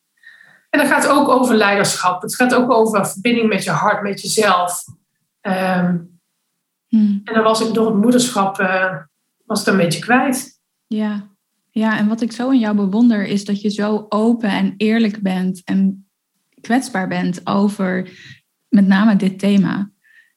[0.76, 2.22] en dat gaat ook over leiderschap.
[2.22, 4.84] Het gaat ook over verbinding met je hart, met jezelf.
[5.42, 5.98] Ehm,
[6.88, 7.22] hmm.
[7.24, 8.96] En dan was ik door het moederschap uh,
[9.46, 10.60] was het een beetje kwijt.
[10.88, 11.35] Ja.
[11.80, 15.22] Ja, en wat ik zo in jou bewonder is dat je zo open en eerlijk
[15.22, 16.08] bent en
[16.62, 18.10] kwetsbaar bent over
[18.70, 19.92] met name dit thema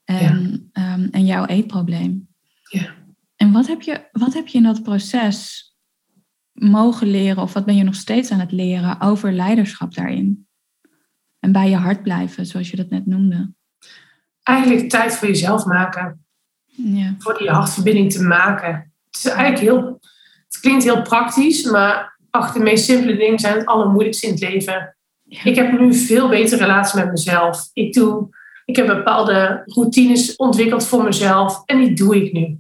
[0.05, 2.29] en, ehm, en jouw eetprobleem.
[2.71, 2.95] Ja.
[3.37, 5.67] En wat heb, je, wat heb je in dat proces
[6.53, 10.49] mogen leren, of wat ben je nog steeds aan het leren over leiderschap daarin?
[11.39, 13.53] En bij je hart blijven, zoals je dat net noemde.
[14.43, 16.25] Eigenlijk tijd voor jezelf maken.
[16.65, 17.15] Ja.
[17.19, 18.93] Voor die hartverbinding te maken.
[19.07, 20.01] Het is eigenlijk heel,
[20.59, 24.43] het klinkt heel praktisch, maar achter de meest simpele dingen zijn het allermoeilijkste in het
[24.43, 24.97] leven.
[25.29, 27.71] Ik heb nu veel betere relatie met mezelf.
[27.73, 28.29] Ik, doe,
[28.65, 32.59] ik heb bepaalde routines ontwikkeld voor mezelf en die doe ik nu.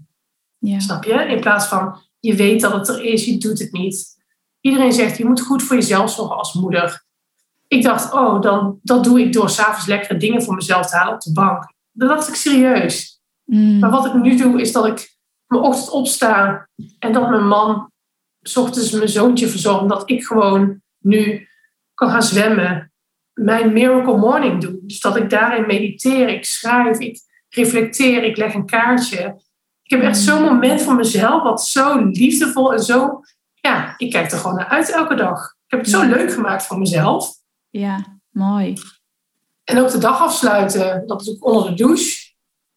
[0.58, 0.78] Ja.
[0.78, 1.12] Snap je?
[1.12, 4.06] In plaats van je weet dat het er is, je doet het niet.
[4.61, 7.04] Iedereen zegt, je moet goed voor jezelf zorgen als moeder.
[7.68, 11.14] Ik dacht, oh, dan, dat doe ik door s'avonds lekkere dingen voor mezelf te halen
[11.14, 11.72] op de bank.
[11.92, 13.20] Dat dacht ik serieus.
[13.44, 13.78] Mm.
[13.78, 15.17] Maar wat ik nu doe, is dat ik
[15.48, 17.90] mijn ochtend opsta en dat mijn man
[18.42, 19.88] s ochtends mijn zoontje verzorgt.
[19.88, 21.48] Dat ik gewoon nu
[21.94, 22.92] kan gaan zwemmen.
[23.32, 24.78] Mijn miracle morning doe.
[24.82, 29.42] Dus dat ik daarin mediteer, ik schrijf, ik reflecteer, ik leg een kaartje.
[29.82, 33.20] Ik heb echt zo'n moment voor mezelf, wat zo liefdevol en zo.
[33.54, 35.54] Ja, ik kijk er gewoon naar uit elke dag.
[35.66, 37.30] Ik heb het zo leuk gemaakt voor mezelf.
[37.70, 38.74] Ja, mooi.
[39.64, 42.27] En ook de dag afsluiten, dat is ook onder de douche.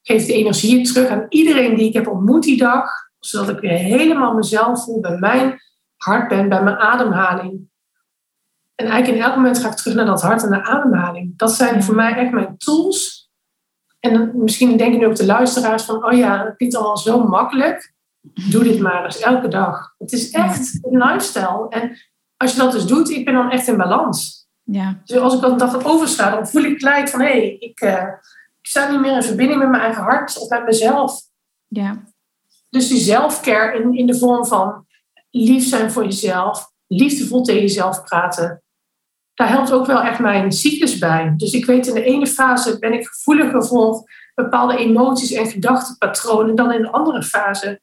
[0.01, 2.89] Geeft de energie terug aan iedereen die ik heb ontmoet die dag.
[3.19, 5.59] Zodat ik weer helemaal mezelf voel, bij mijn
[5.95, 7.69] hart ben, bij mijn ademhaling.
[8.75, 11.37] En eigenlijk in elk moment ga ik terug naar dat hart en de ademhaling.
[11.37, 13.21] Dat zijn voor mij echt mijn tools
[14.01, 17.93] en misschien denken nu ook de luisteraars van, oh ja, het klinkt allemaal zo makkelijk.
[18.49, 19.93] Doe dit maar eens elke dag.
[19.97, 21.65] Het is echt een lifestyle.
[21.69, 21.97] En
[22.37, 24.47] als je dat dus doet, ik ben dan echt in balans.
[24.63, 25.01] Ja.
[25.05, 27.81] Dus als ik dan een dag oversta, dan voel ik gelijk van, hé, hey, ik,
[27.81, 28.03] uh,
[28.61, 31.21] ik sta niet meer in verbinding met mijn eigen hart of met mezelf.
[31.67, 32.03] Ja.
[32.69, 34.85] Dus die zelfcare in, in de vorm van
[35.29, 38.63] lief zijn voor jezelf, liefdevol tegen jezelf praten,
[39.33, 41.33] daar helpt ook wel echt mijn cyclus bij.
[41.37, 46.55] Dus ik weet in de ene fase ben ik gevoeliger voor bepaalde emoties en gedachtenpatronen
[46.55, 47.81] dan in de andere fase.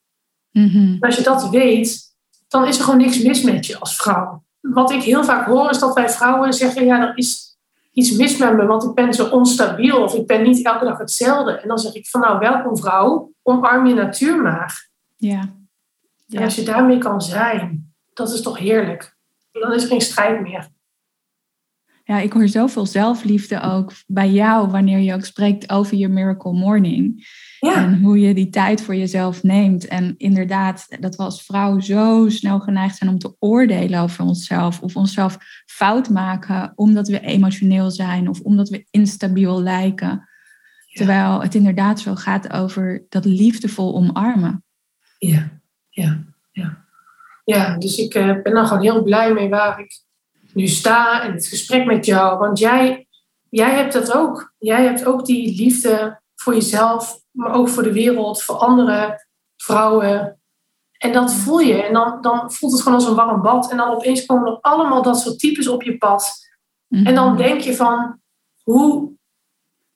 [0.51, 2.17] Mm Als je dat weet,
[2.49, 4.45] dan is er gewoon niks mis met je als vrouw.
[4.61, 7.48] Wat ik heel vaak hoor is dat wij vrouwen zeggen, ja, er is
[7.93, 10.99] iets mis met me, want ik ben zo onstabiel of ik ben niet elke dag
[10.99, 11.53] hetzelfde.
[11.53, 14.91] En dan zeg ik van nou, welkom vrouw, omarm je natuur maar.
[15.17, 15.55] Ja.
[16.27, 16.39] ja.
[16.39, 19.17] En als je daarmee kan zijn, dat is toch heerlijk.
[19.53, 20.69] Dan is er geen strijd meer.
[22.09, 26.53] Ja, ik hoor zoveel zelfliefde ook bij jou wanneer je ook spreekt over je miracle
[26.53, 27.27] morning.
[27.61, 27.75] Ja.
[27.75, 29.87] En hoe je die tijd voor jezelf neemt.
[29.87, 34.81] En inderdaad, dat we als vrouw zo snel geneigd zijn om te oordelen over onszelf.
[34.83, 40.29] Of onszelf fout maken omdat we emotioneel zijn of omdat we instabiel lijken.
[40.93, 44.65] Terwijl het inderdaad zo gaat over dat liefdevol omarmen.
[45.19, 45.49] Ja,
[45.89, 46.85] ja, ja.
[47.45, 50.07] Ja, dus ik uh, ben er gewoon heel blij mee waar ik
[50.53, 52.39] nu sta en het gesprek met jou.
[52.39, 53.07] Want jij,
[53.51, 54.53] jij hebt dat ook.
[54.59, 60.41] Jij hebt ook die liefde voor jezelf, maar ook voor de wereld, voor andere vrouwen.
[60.99, 61.83] En dat voel je.
[61.83, 63.71] En dan, dan voelt het gewoon als een warm bad.
[63.71, 66.47] En dan opeens komen er allemaal dat soort types op je pad.
[66.89, 67.37] En dan mhm.
[67.37, 68.21] denk je van,
[68.63, 69.13] hoe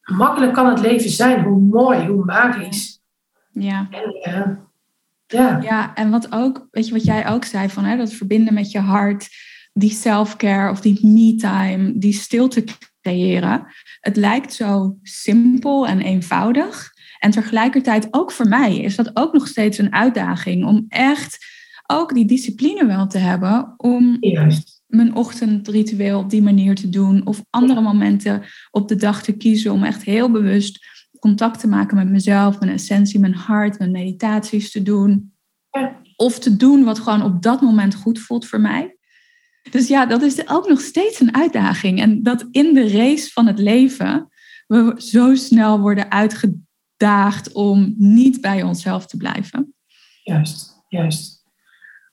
[0.03, 1.45] makkelijk kan het leven zijn?
[1.45, 3.01] Hoe mooi, hoe magisch.
[3.51, 3.87] Ja.
[3.91, 4.57] En, uh,
[5.27, 5.59] Ja.
[5.62, 8.71] ja, en wat ook, weet je wat jij ook zei van hè, dat verbinden met
[8.71, 9.29] je hart,
[9.72, 12.64] die self-care of die me-time, die stilte
[13.00, 13.66] creëren.
[14.00, 16.90] Het lijkt zo simpel en eenvoudig.
[17.18, 21.38] En tegelijkertijd ook voor mij is dat ook nog steeds een uitdaging om echt
[21.87, 24.82] ook die discipline wel te hebben om Juist.
[24.87, 29.72] mijn ochtendritueel op die manier te doen of andere momenten op de dag te kiezen
[29.72, 34.70] om echt heel bewust contact te maken met mezelf, mijn essentie, mijn hart, mijn meditaties
[34.70, 35.32] te doen.
[36.16, 38.96] Of te doen wat gewoon op dat moment goed voelt voor mij.
[39.70, 42.01] Dus ja, dat is ook nog steeds een uitdaging.
[42.01, 44.29] En dat in de race van het leven
[44.66, 49.75] we zo snel worden uitgedaagd om niet bij onszelf te blijven.
[50.22, 51.42] Juist, juist.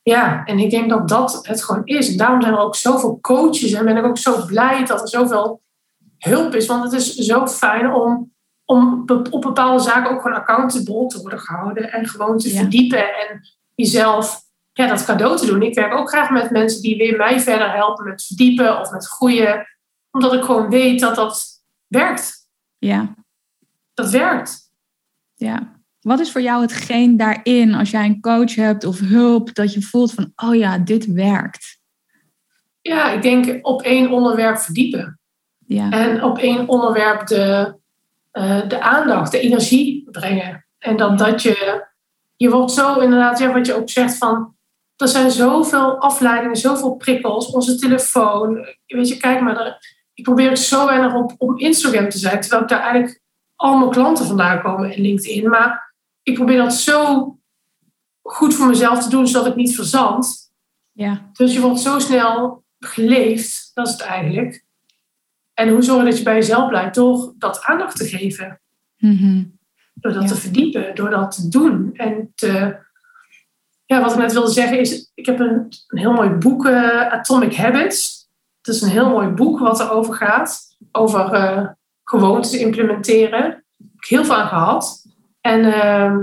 [0.04, 2.12] Ja, en ik denk dat dat het gewoon is.
[2.12, 5.10] En daarom zijn er ook zoveel coaches en ben ik ook zo blij dat er
[5.10, 5.62] zoveel
[6.18, 6.66] hulp is.
[6.66, 8.34] Want het is zo fijn om,
[8.66, 11.92] om op bepaalde zaken ook gewoon accountable te worden gehouden.
[11.92, 12.60] En gewoon te Ja.
[12.60, 15.62] verdiepen en jezelf ja, dat cadeau te doen.
[15.62, 19.08] Ik werk ook graag met mensen die weer mij verder helpen met verdiepen of met
[19.08, 19.68] groeien.
[20.12, 21.48] Omdat ik gewoon weet dat dat
[21.88, 22.48] werkt.
[22.78, 23.14] Ja,
[23.94, 24.72] Dat werkt.
[25.36, 25.78] ja.
[26.00, 29.82] Wat is voor jou hetgeen daarin, als jij een coach hebt of hulp, dat je
[29.82, 31.80] voelt van, oh ja, dit werkt?
[32.82, 35.20] Ja, ik denk op één onderwerp verdiepen.
[35.66, 37.76] Ja, En op één onderwerp de,
[38.32, 40.66] eh, de aandacht, de energie brengen.
[40.78, 41.86] En dan dat je,
[42.36, 44.56] je wordt zo inderdaad, ja, wat je ook zegt van,
[45.02, 48.66] er zijn zoveel afleidingen, zoveel prikkels, onze telefoon.
[48.88, 52.62] Weet je, kijk maar, er- ik probeer zo weinig op, op Instagram te zijn, terwijl
[52.62, 53.22] ik daar eigenlijk
[53.56, 55.50] al mijn klanten vandaan komen in LinkedIn.
[55.50, 57.38] Maar ik probeer dat zo
[58.22, 60.52] goed voor mezelf te doen, zodat ik niet verzand.
[60.92, 64.66] ja, Dus je wordt zo snel geleefd, dat is het eigenlijk.
[65.54, 66.96] En hoe zorg je dat je bij jezelf blijft?
[66.96, 68.62] Door dat aandacht te geven.
[68.98, 69.44] Mhm.
[69.94, 70.28] Door dat Ja.
[70.30, 71.90] te verdiepen, door dat te doen.
[71.94, 72.78] En te,
[73.90, 77.08] ja, wat ik net wilde zeggen is, ik heb een, een heel mooi boek, eh,
[77.08, 78.28] Atomic Habits.
[78.62, 80.78] Het is een heel mooi boek wat erover gaat.
[80.92, 81.68] Over eh,
[82.04, 83.40] gewoontes implementeren.
[83.40, 85.06] Daar heb ik heel veel aan gehad.
[85.42, 86.18] En ehm,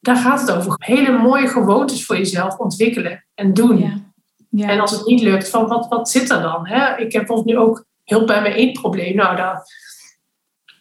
[0.00, 0.74] daar gaat het over.
[0.76, 3.78] Hele mooie gewoontes voor jezelf ontwikkelen en doen.
[3.78, 3.94] ja,
[4.48, 4.68] ja.
[4.68, 6.66] En als het niet lukt, van wat, wat zit er dan?
[6.66, 6.96] Hè?
[6.96, 9.16] Ik heb bijvoorbeeld nu ook hulp bij mijn eetprobleem.
[9.16, 9.62] Nou, daar,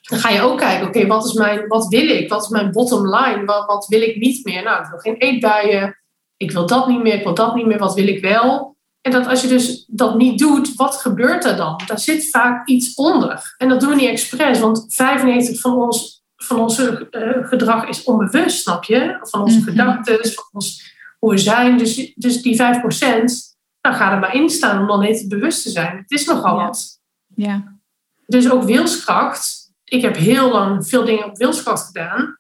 [0.01, 2.29] dan ga je ook kijken, oké, wat is mijn, wat wil ik?
[2.29, 3.45] Wat is mijn bottom line?
[3.45, 4.63] Wat, wat wil ik niet meer?
[4.63, 5.99] Nou, ik wil geen eetbuien.
[6.41, 7.77] Ik wil dat niet meer, ik wil dat niet meer.
[7.77, 8.75] Wat wil ik wel?
[9.01, 11.81] En dat als je dus dat niet doet, wat gebeurt er dan?
[11.85, 13.55] Daar zit vaak iets onder.
[13.57, 18.03] En dat doen we niet expres, want 95 van ons, van ons eh, gedrag is
[18.03, 19.17] onbewust, snap je?
[19.21, 19.69] Van onze Mhm.
[19.69, 21.77] gedachten, van ons, hoe we zijn.
[21.77, 25.69] Dus, dus die 5% nou ga er maar in staan om dan even bewust te
[25.69, 25.97] zijn.
[25.97, 26.65] Het is nogal Ja.
[26.65, 26.99] wat.
[27.35, 27.77] ja,
[28.25, 29.71] Dus ook wilskracht.
[29.83, 32.37] Ik heb heel lang veel dingen op wilskracht gedaan.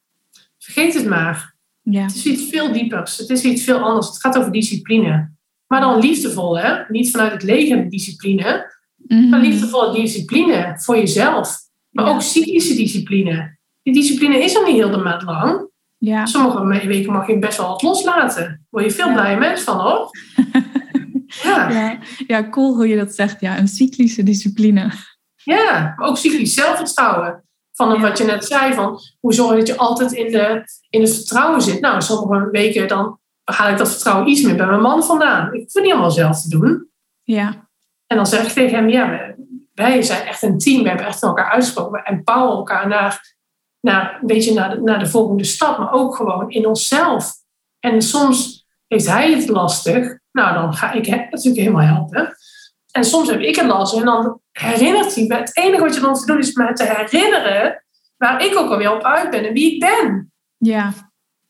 [0.59, 1.50] Vergeet het maar.
[1.81, 3.17] Ja, Het is iets veel diepers.
[3.17, 4.07] Het is iets veel anders.
[4.07, 5.31] Het gaat over discipline.
[5.67, 6.83] Maar dan liefdevol, hè?
[6.87, 8.73] Niet vanuit het leger discipline.
[8.95, 9.29] Mhm.
[9.29, 11.57] Maar liefdevolle discipline voor jezelf.
[11.89, 12.11] Maar Ja.
[12.13, 13.57] ook cyclische discipline.
[13.83, 15.69] Die discipline is er niet heel de maand lang.
[15.97, 16.25] ja.
[16.25, 18.65] Sommige weken mag je best wel wat loslaten.
[18.69, 19.13] Word je veel Ja.
[19.13, 20.09] blije mens van, hoor.
[21.43, 21.69] ja.
[21.71, 23.41] Ja, ja, cool hoe je dat zegt.
[23.41, 24.91] Ja, een cyclische discipline.
[25.43, 27.43] Ja, maar ook cyclisch zelfvertrouwen.
[27.73, 27.99] Van Ja.
[27.99, 31.15] wat je net zei, van hoe zorg je dat je altijd in, de, in het
[31.15, 31.79] vertrouwen zit.
[31.81, 35.53] Nou, sommige weken dan haal ik dat vertrouwen iets meer bij mijn man vandaan.
[35.53, 36.89] Ik hoef het niet allemaal zelf te doen.
[37.23, 37.69] Ja,
[38.07, 39.33] En dan zeg ik tegen hem, ja,
[39.73, 40.81] wij- zijn echt een team.
[40.83, 41.91] We hebben echt elkaar uitgesproken.
[41.91, 43.35] We empoweren elkaar naar,
[43.79, 45.77] naar, een beetje naar, de, naar de volgende stap.
[45.77, 47.31] Maar ook gewoon in onszelf.
[47.79, 50.19] En soms heeft hij het lastig.
[50.31, 52.35] Nou, dan ga ik hem natuurlijk helemaal helpen.
[52.91, 53.95] En soms heb ik het last.
[53.95, 55.35] En dan herinnert hij me.
[55.35, 57.83] Het enige wat je dan te doen is me te herinneren...
[58.17, 60.31] waar ik ook alweer op uit ben en wie ik ben.
[60.57, 60.93] ja,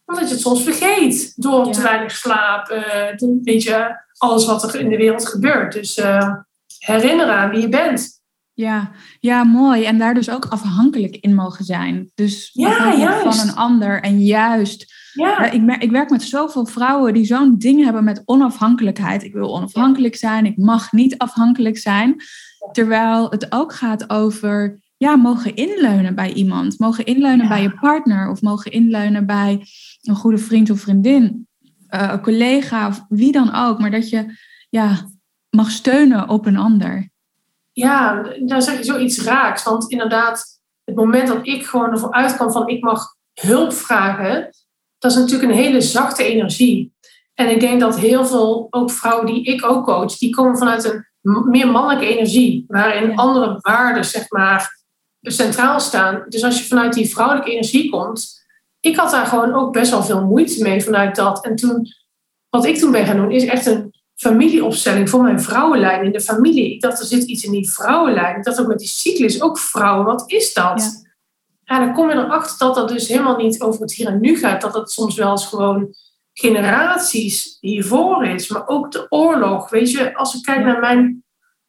[0.06, 1.34] Omdat je het soms vergeet.
[1.36, 1.72] Door Ja.
[1.72, 2.66] te weinig slaap.
[2.68, 5.74] de- weet je, alles wat er in de wereld gebeurt.
[5.74, 6.34] Dus eh,
[6.78, 8.21] herinneren aan wie je bent.
[8.54, 9.84] Ja, ja, mooi.
[9.84, 12.12] En daar dus ook afhankelijk in mogen zijn.
[12.16, 13.40] Dus Ja, afhankelijk juist.
[13.40, 14.02] van een ander.
[14.02, 18.22] En juist, Ja, ik, merk, ik werk met zoveel vrouwen die zo'n ding hebben met
[18.26, 19.24] onafhankelijkheid.
[19.24, 22.16] Ik wil onafhankelijk zijn, ik mag niet afhankelijk zijn.
[22.72, 26.80] Terwijl het ook gaat over, ja, mogen inleunen bij iemand.
[26.80, 27.48] Mogen inleunen Ja.
[27.48, 29.66] bij je partner of mogen inleunen bij
[30.02, 31.48] een goede vriend of vriendin.
[31.88, 33.80] eh, een collega of wie dan ook.
[33.80, 34.26] Maar dat je,
[34.70, 35.10] ja,
[35.50, 37.10] mag steunen op een ander.
[37.72, 39.64] Ja, daar zeg je zoiets raaks.
[39.64, 44.50] Want inderdaad, het moment dat ik gewoon ervoor uitkwam van ik mag hulp vragen,
[44.98, 46.94] dat is natuurlijk een hele zachte energie.
[47.34, 50.84] En ik denk dat heel veel, ook vrouwen die ik ook coach, die komen vanuit
[50.84, 51.06] een
[51.50, 53.16] meer mannelijke energie, waarin Ja.
[53.16, 54.80] andere waarden, zeg maar,
[55.22, 56.26] centraal staan.
[56.28, 58.40] Dus als je vanuit die vrouwelijke energie komt,
[58.80, 61.46] ik had daar gewoon ook best wel veel moeite mee vanuit dat.
[61.46, 61.88] En toen,
[62.50, 63.91] wat ik toen ben gaan doen, is echt een
[64.22, 66.74] familieopstelling voor mijn vrouwenlijn in de familie.
[66.74, 68.38] Ik dacht, er zit iets in die vrouwenlijn.
[68.38, 71.04] Ik dacht ook met die cyclus, ook vrouwen, wat is dat?
[71.64, 71.80] Ja.
[71.80, 74.62] dan kom je erachter dat dat dus helemaal niet over het hier en nu gaat.
[74.62, 75.96] Dat het soms wel eens gewoon
[76.34, 78.48] generaties hiervoor is.
[78.48, 79.70] Maar ook de oorlog.
[79.70, 81.24] Weet je, als ik kijk naar mijn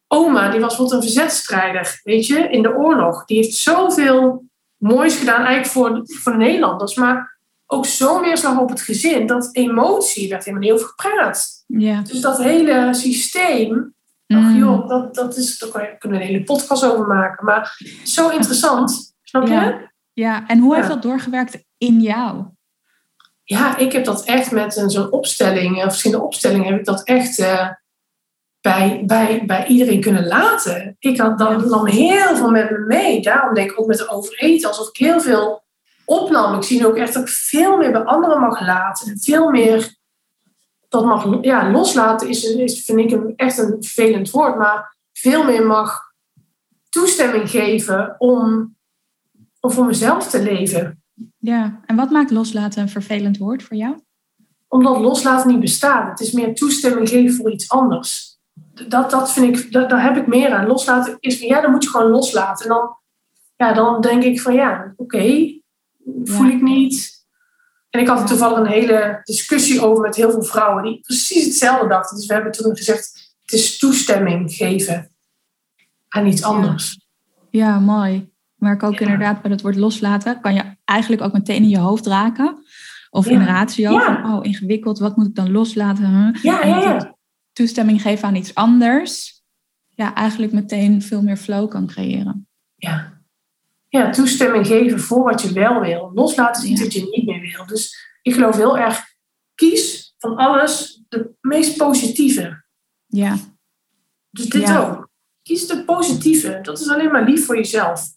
[0.07, 3.25] oma, die was wat een verzetstrijder, weet je, in de oorlog.
[3.25, 4.43] Die heeft zoveel
[4.77, 6.95] moois gedaan eigenlijk voor, voor de Nederlanders.
[6.95, 7.32] Maar
[7.73, 9.27] ook zo'n weerslag op het gezin.
[9.27, 11.63] Dat emotie werd helemaal niet over gepraat.
[11.67, 12.01] Ja.
[12.01, 13.93] Dus dat hele systeem.
[14.27, 14.57] Mm.
[14.57, 17.45] joh, dat, dat is, daar kunnen we een hele podcast over maken.
[17.45, 19.15] Maar zo interessant.
[19.23, 19.53] Snap je?
[19.53, 20.47] Ja, ja.
[20.47, 22.45] en hoe heeft dat doorgewerkt in jou?
[23.43, 27.39] Ja, ik heb dat echt met zo'n opstelling, of verschillende opstellingen, heb ik dat echt
[27.39, 27.69] uh,
[28.61, 30.95] bij, bij, bij iedereen kunnen laten.
[30.99, 33.21] Ik had dan, nam heel veel met me mee.
[33.21, 35.62] Daarom denk ik ook met de overeten, alsof ik heel veel
[36.05, 36.55] opnam.
[36.55, 39.11] Ik zie ook echt dat ik veel meer bij anderen mag laten.
[39.11, 39.95] En veel meer
[40.89, 45.43] dat mag ja, loslaten is, is, vind ik een, echt een vervelend woord, maar veel
[45.43, 46.01] meer mag
[46.89, 48.75] toestemming geven om,
[49.59, 51.03] om voor mezelf te leven.
[51.37, 53.95] Ja, en wat maakt loslaten een vervelend woord voor jou?
[54.67, 56.09] Omdat loslaten niet bestaat.
[56.09, 58.33] Het is meer toestemming geven voor iets anders
[58.87, 60.67] dat, dat vind ik, dat, daar heb ik meer aan.
[60.67, 62.65] Loslaten is van ja, dan moet je gewoon loslaten.
[62.65, 62.95] En dan,
[63.55, 65.61] ja, dan denk ik van ja, oké,
[66.23, 67.25] voel ik niet.
[67.89, 71.45] En ik had er toevallig een hele discussie over met heel veel vrouwen die precies
[71.45, 72.17] hetzelfde dachten.
[72.17, 75.11] Dus we hebben toen gezegd: het is toestemming geven
[76.07, 76.99] aan iets anders.
[77.49, 78.31] Ja, mooi.
[78.55, 81.77] Maar ik ook inderdaad bij het woord loslaten kan je eigenlijk ook meteen in je
[81.77, 82.63] hoofd raken.
[83.09, 83.99] Of in ratio.
[83.99, 86.39] Van, oh, ingewikkeld, wat moet ik dan loslaten?
[86.41, 87.15] Ja, ja, ja
[87.53, 89.41] toestemming geven aan iets anders,
[89.89, 92.47] ja, eigenlijk meteen veel meer flow kan creëren.
[92.75, 93.21] Ja.
[93.93, 96.11] Ja, toestemming geven voor wat je wel wil.
[96.13, 97.65] Loslaten is iets wat je niet meer wil.
[97.65, 99.03] Dus ik geloof heel erg,
[99.55, 102.63] kies van alles de meest positieve.
[103.07, 103.37] Ja.
[104.29, 105.09] Dus dit ook.
[105.41, 106.59] Kies de positieve.
[106.61, 108.07] Dat is alleen maar lief voor jezelf.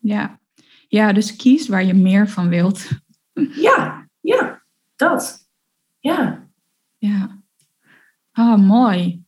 [0.00, 0.40] Ja.
[0.88, 2.88] Ja, dus kies waar je meer van wilt.
[3.54, 4.62] Ja, ja,
[4.96, 5.48] dat.
[5.98, 6.48] Ja.
[6.98, 7.42] Ja.
[8.30, 9.21] Ah, mooi.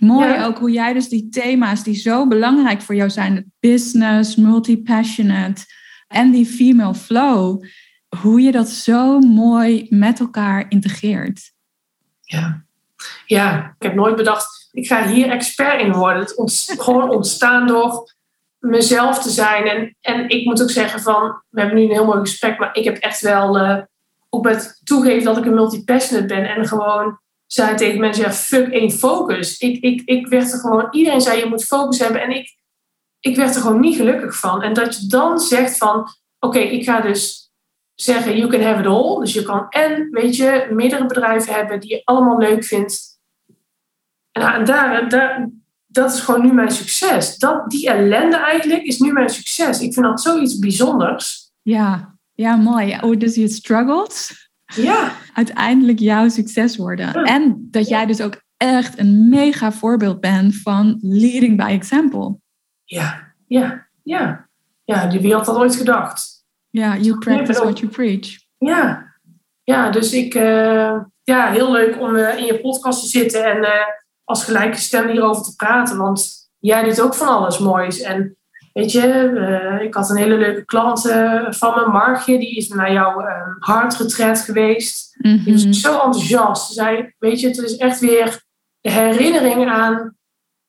[0.00, 4.36] Mooi ook hoe jij dus die thema's die zo belangrijk voor jou zijn, het business,
[4.36, 5.64] multi-passionate
[6.08, 7.64] en die female flow,
[8.22, 11.52] hoe je dat zo mooi met elkaar integreert.
[12.20, 12.64] Ja,
[13.26, 16.22] ja ik heb nooit bedacht, ik ga hier expert in worden.
[16.22, 18.14] Het ont gewoon ontstaan door
[18.58, 19.66] mezelf te zijn.
[19.66, 22.76] En, en ik moet ook zeggen van, we hebben nu een heel mooi gesprek, maar
[22.76, 23.78] ik heb echt wel uh,
[24.28, 27.18] ook met toegeven dat ik een multi-passionate ben en gewoon
[27.52, 29.58] zei tegen mensen, ja, fuck één focus.
[29.58, 32.56] Ik, ik, ik werd er gewoon, iedereen zei je moet focus hebben en ik,
[33.20, 34.62] ik werd er gewoon niet gelukkig van.
[34.62, 37.52] En dat je dan zegt van, oké, ik ga dus
[37.94, 39.20] zeggen, you can have it all.
[39.20, 43.18] Dus je kan en, weet je, meerdere bedrijven hebben die je allemaal leuk vindt.
[44.32, 45.50] En, daar, daar,
[45.86, 47.38] dat is gewoon nu mijn succes.
[47.38, 49.80] Dat, die ellende eigenlijk is nu mijn succes.
[49.80, 51.50] Ik vind dat zoiets bijzonders.
[51.62, 52.98] Ja, ja, mooi.
[53.00, 54.49] Oh, dus je struggled?
[54.74, 55.12] Ja.
[55.34, 57.12] uiteindelijk jouw succes worden.
[57.14, 62.38] En dat jij dus ook echt een mega voorbeeld bent van leading by example.
[62.84, 64.48] Ja, ja, ja.
[64.84, 66.44] Ja, die wie had dat ooit gedacht?
[66.70, 68.38] Ja, you practice what you preach.
[68.58, 69.14] Ja,
[69.62, 73.56] ja dus ik, uh, ja, heel leuk om uh, in je podcast te zitten en
[73.56, 73.70] uh,
[74.24, 75.96] als gelijke stem hierover te praten.
[75.98, 78.00] Want jij doet ook van alles moois.
[78.00, 78.36] En
[78.72, 82.68] Weet je, uh, ik had een hele leuke klant uh, van me, Margje, die is
[82.68, 83.26] naar jouw uh,
[83.58, 85.16] hartretret geweest.
[85.18, 85.72] Mm Die was mhm.
[85.72, 86.66] zo enthousiast.
[86.66, 88.42] Ze zei, weet je, het is echt weer
[88.80, 90.16] de herinnering aan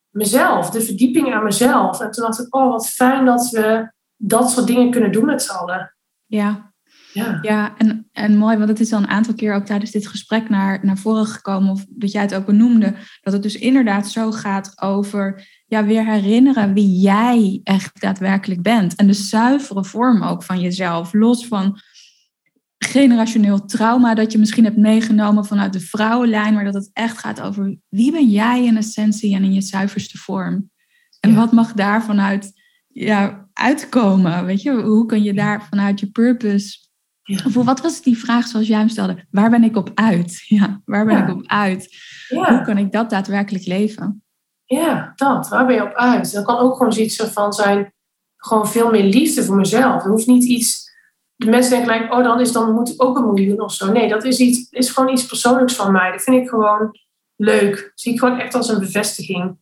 [0.09, 1.99] mezelf, de verdieping aan mezelf.
[1.99, 5.43] En toen dacht ik, oh, wat fijn dat we dat soort dingen kunnen doen met
[5.43, 5.95] z'n allen.
[6.25, 6.73] Ja,
[7.13, 10.07] ja, ja en, en mooi, want het is al een aantal keer ook tijdens dit
[10.07, 14.07] gesprek naar, naar voren gekomen, of dat jij het ook benoemde, dat het dus inderdaad
[14.07, 18.95] zo gaat over ja, weer herinneren wie jij echt daadwerkelijk bent.
[18.95, 21.79] En de zuivere vorm ook van jezelf, los van
[22.77, 27.41] generationeel trauma dat je misschien hebt meegenomen vanuit de vrouwenlijn, maar dat het echt gaat
[27.41, 30.69] over wie ben jij in essentie en in je zuiverste vorm.
[31.19, 32.51] En wat mag daar vanuit
[32.87, 34.45] ja, uitkomen?
[34.45, 36.77] Weet je, hoe kun je daar vanuit je purpose
[37.45, 39.25] of wat was die vraag zoals jij hem stelde?
[39.29, 40.43] Waar ben ik op uit?
[40.47, 41.95] Ja, waar ben ik op uit?
[42.29, 44.23] Hoe kan ik dat daadwerkelijk leven?
[44.71, 45.49] Ja, dat.
[45.49, 46.33] Waar ben je op uit?
[46.33, 47.93] Dat kan ook gewoon zoiets van zijn,
[48.37, 50.03] gewoon veel meer liefde voor mezelf.
[50.03, 50.91] Er hoeft niet iets,
[51.35, 53.91] de mensen denken gelijk, oh dan, is, dan moet ik ook een miljoen of zo.
[53.91, 56.11] Nee, dat is, iets, is gewoon iets persoonlijks van mij.
[56.11, 56.99] Dat vind ik gewoon
[57.35, 57.75] leuk.
[57.75, 59.57] Dat zie ik gewoon echt als een bevestiging.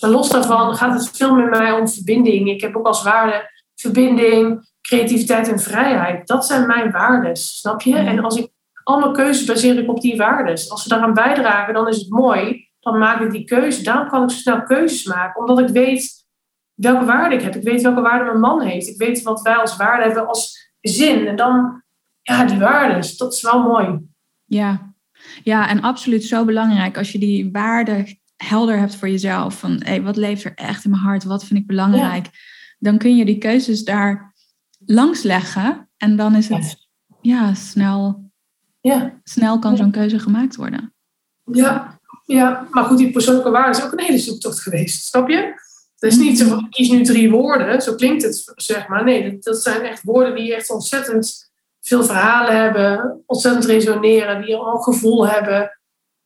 [0.00, 2.48] Maar los daarvan gaat het veel meer mij om verbinding.
[2.48, 6.26] Ik heb ook als waarde verbinding, creativiteit en vrijheid.
[6.26, 7.96] Dat zijn mijn waarden, snap je?
[7.96, 8.50] En als ik
[8.84, 10.52] al mijn keuzes baseer ik op die waarden.
[10.68, 12.70] Als ze daaraan bijdragen, dan is het mooi.
[12.82, 13.82] Dan maak ik die keuze.
[13.82, 15.40] Daarom kan ik zo snel keuzes maken.
[15.40, 16.26] Omdat ik weet
[16.74, 17.56] welke waarde ik heb.
[17.56, 18.88] Ik weet welke waarde mijn man heeft.
[18.88, 21.26] Ik weet wat wij als waarde hebben als zin.
[21.26, 21.82] En dan,
[22.22, 23.16] ja, die waarden.
[23.16, 23.98] Dat is wel mooi.
[24.44, 24.94] Ja.
[25.42, 26.98] ja, en absoluut zo belangrijk.
[26.98, 28.06] Als je die waarden
[28.36, 29.58] helder hebt voor jezelf.
[29.58, 31.24] Van hey, wat leeft er echt in mijn hart?
[31.24, 32.28] Wat vind ik belangrijk?
[32.78, 34.34] Dan kun je die keuzes daar
[34.86, 35.88] langs leggen.
[35.96, 36.88] En dan is het
[37.20, 38.30] ja, snel,
[38.80, 39.20] ja.
[39.24, 40.94] snel kan zo'n keuze gemaakt worden.
[41.44, 42.00] Ja.
[42.24, 45.04] Ja, maar goed, die persoonlijke waarde is ook een hele zoektocht geweest.
[45.04, 45.36] Snap je?
[45.98, 47.82] Het is niet zo van, kies nu drie woorden.
[47.82, 49.04] Zo klinkt het, zeg maar.
[49.04, 51.50] Nee, dat, zijn echt woorden die echt ontzettend
[51.80, 53.22] veel verhalen hebben.
[53.26, 54.42] Ontzettend resoneren.
[54.42, 55.60] Die een gevoel hebben.
[55.60, 55.72] Het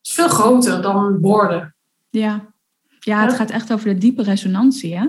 [0.02, 1.74] is veel groter dan woorden.
[2.10, 2.52] Ja.
[3.00, 5.06] ja, het gaat echt over de diepe resonantie, hè?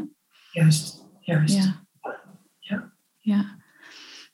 [0.52, 1.56] Juist, juist.
[1.56, 1.86] Ja.
[2.60, 2.94] ja.
[3.18, 3.57] ja.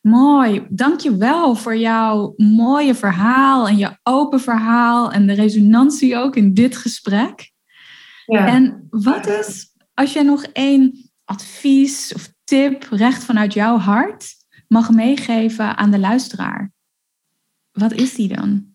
[0.03, 6.53] Mooi, dankjewel voor jouw mooie verhaal en je open verhaal en de resonantie ook in
[6.53, 7.51] dit gesprek.
[8.25, 8.47] Ja.
[8.47, 14.25] En wat is, als je nog één advies of tip recht vanuit jouw hart
[14.67, 16.71] mag meegeven aan de luisteraar,
[17.71, 18.65] wat is die dan?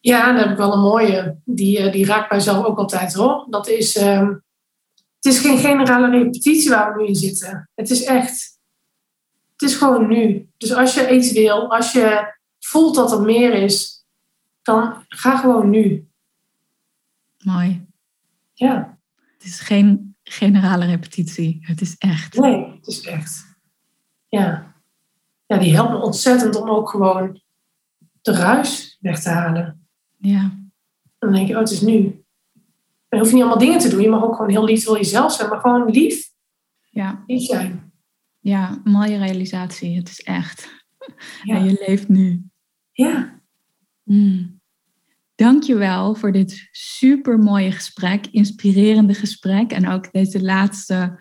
[0.00, 1.36] Ja, dan heb ik wel een mooie.
[1.44, 3.46] Die, eh, die raakt mij zelf ook altijd hoor.
[3.50, 4.28] Dat is, uh,
[5.20, 7.70] het is geen generale repetitie waar we nu in zitten.
[7.74, 8.53] Het is echt,
[9.56, 10.48] het is gewoon nu.
[10.56, 14.04] Dus als je iets wil, als je voelt dat er meer is,
[14.62, 16.08] dan ga gewoon nu.
[17.38, 17.86] Mooi.
[18.52, 18.98] Ja.
[19.32, 21.58] Het is geen generale repetitie.
[21.60, 22.38] Het is echt.
[22.38, 23.56] Nee, het is echt.
[24.28, 24.74] Ja.
[25.46, 27.40] Ja, die helpt me ontzettend om ook gewoon
[28.22, 29.86] de ruis weg te halen.
[30.16, 30.40] Ja.
[30.40, 30.72] En
[31.18, 32.24] dan denk je, oh, het is nu.
[33.08, 34.00] Dan hoef je niet allemaal dingen te doen.
[34.00, 36.32] Je mag ook gewoon heel lief voor jezelf zijn, maar gewoon lief.
[36.90, 37.22] Ja.
[37.26, 37.83] Lief zijn.
[38.44, 39.96] Ja, mooie realisatie.
[39.96, 40.84] Het is echt.
[41.42, 41.56] Ja.
[41.56, 42.44] En je leeft nu.
[42.92, 43.40] Ja.
[44.02, 44.60] Mm.
[45.34, 49.72] Dankjewel voor dit super mooie gesprek, inspirerende gesprek.
[49.72, 51.18] En ook deze laatste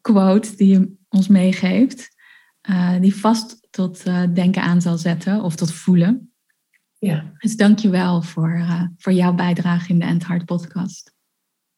[0.00, 2.16] quote die je ons meegeeft.
[2.70, 6.32] Uh, die vast tot uh, denken aan zal zetten of tot voelen.
[6.98, 7.32] Ja.
[7.38, 11.14] Dus dank je wel voor, uh, voor jouw bijdrage in de End Heart podcast.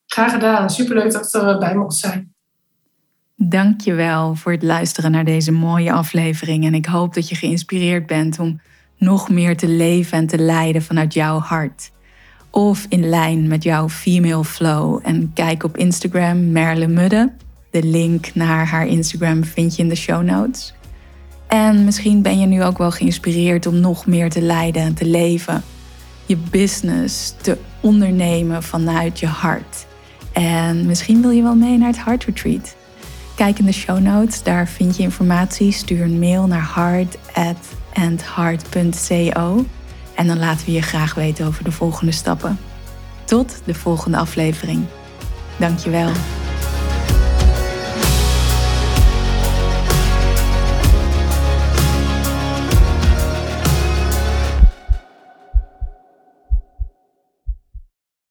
[0.06, 0.70] Graag gedaan.
[0.70, 2.36] Superleuk dat ik erbij mocht zijn.
[3.40, 6.64] Dank je wel voor het luisteren naar deze mooie aflevering.
[6.64, 8.60] En ik hoop dat je geïnspireerd bent om
[8.96, 11.90] nog meer te leven en te leiden vanuit jouw hart.
[12.50, 15.00] Of in lijn met jouw female flow.
[15.02, 17.32] En kijk op Instagram Merle Mudde.
[17.70, 20.74] De link naar haar Instagram vind je in de show notes.
[21.46, 25.06] En misschien ben je nu ook wel geïnspireerd om nog meer te leiden en te
[25.06, 25.62] leven.
[26.26, 29.86] Je business te ondernemen vanuit je hart.
[30.32, 32.76] En misschien wil je wel mee naar het Heart Retreat.
[33.38, 35.72] Kijk in de show notes, daar vind je informatie.
[35.72, 39.64] Stuur een mail naar heart@andheart.co
[40.14, 42.58] en dan laten we je graag weten over de volgende stappen.
[43.24, 44.84] Tot de volgende aflevering.
[45.58, 46.10] Dankjewel.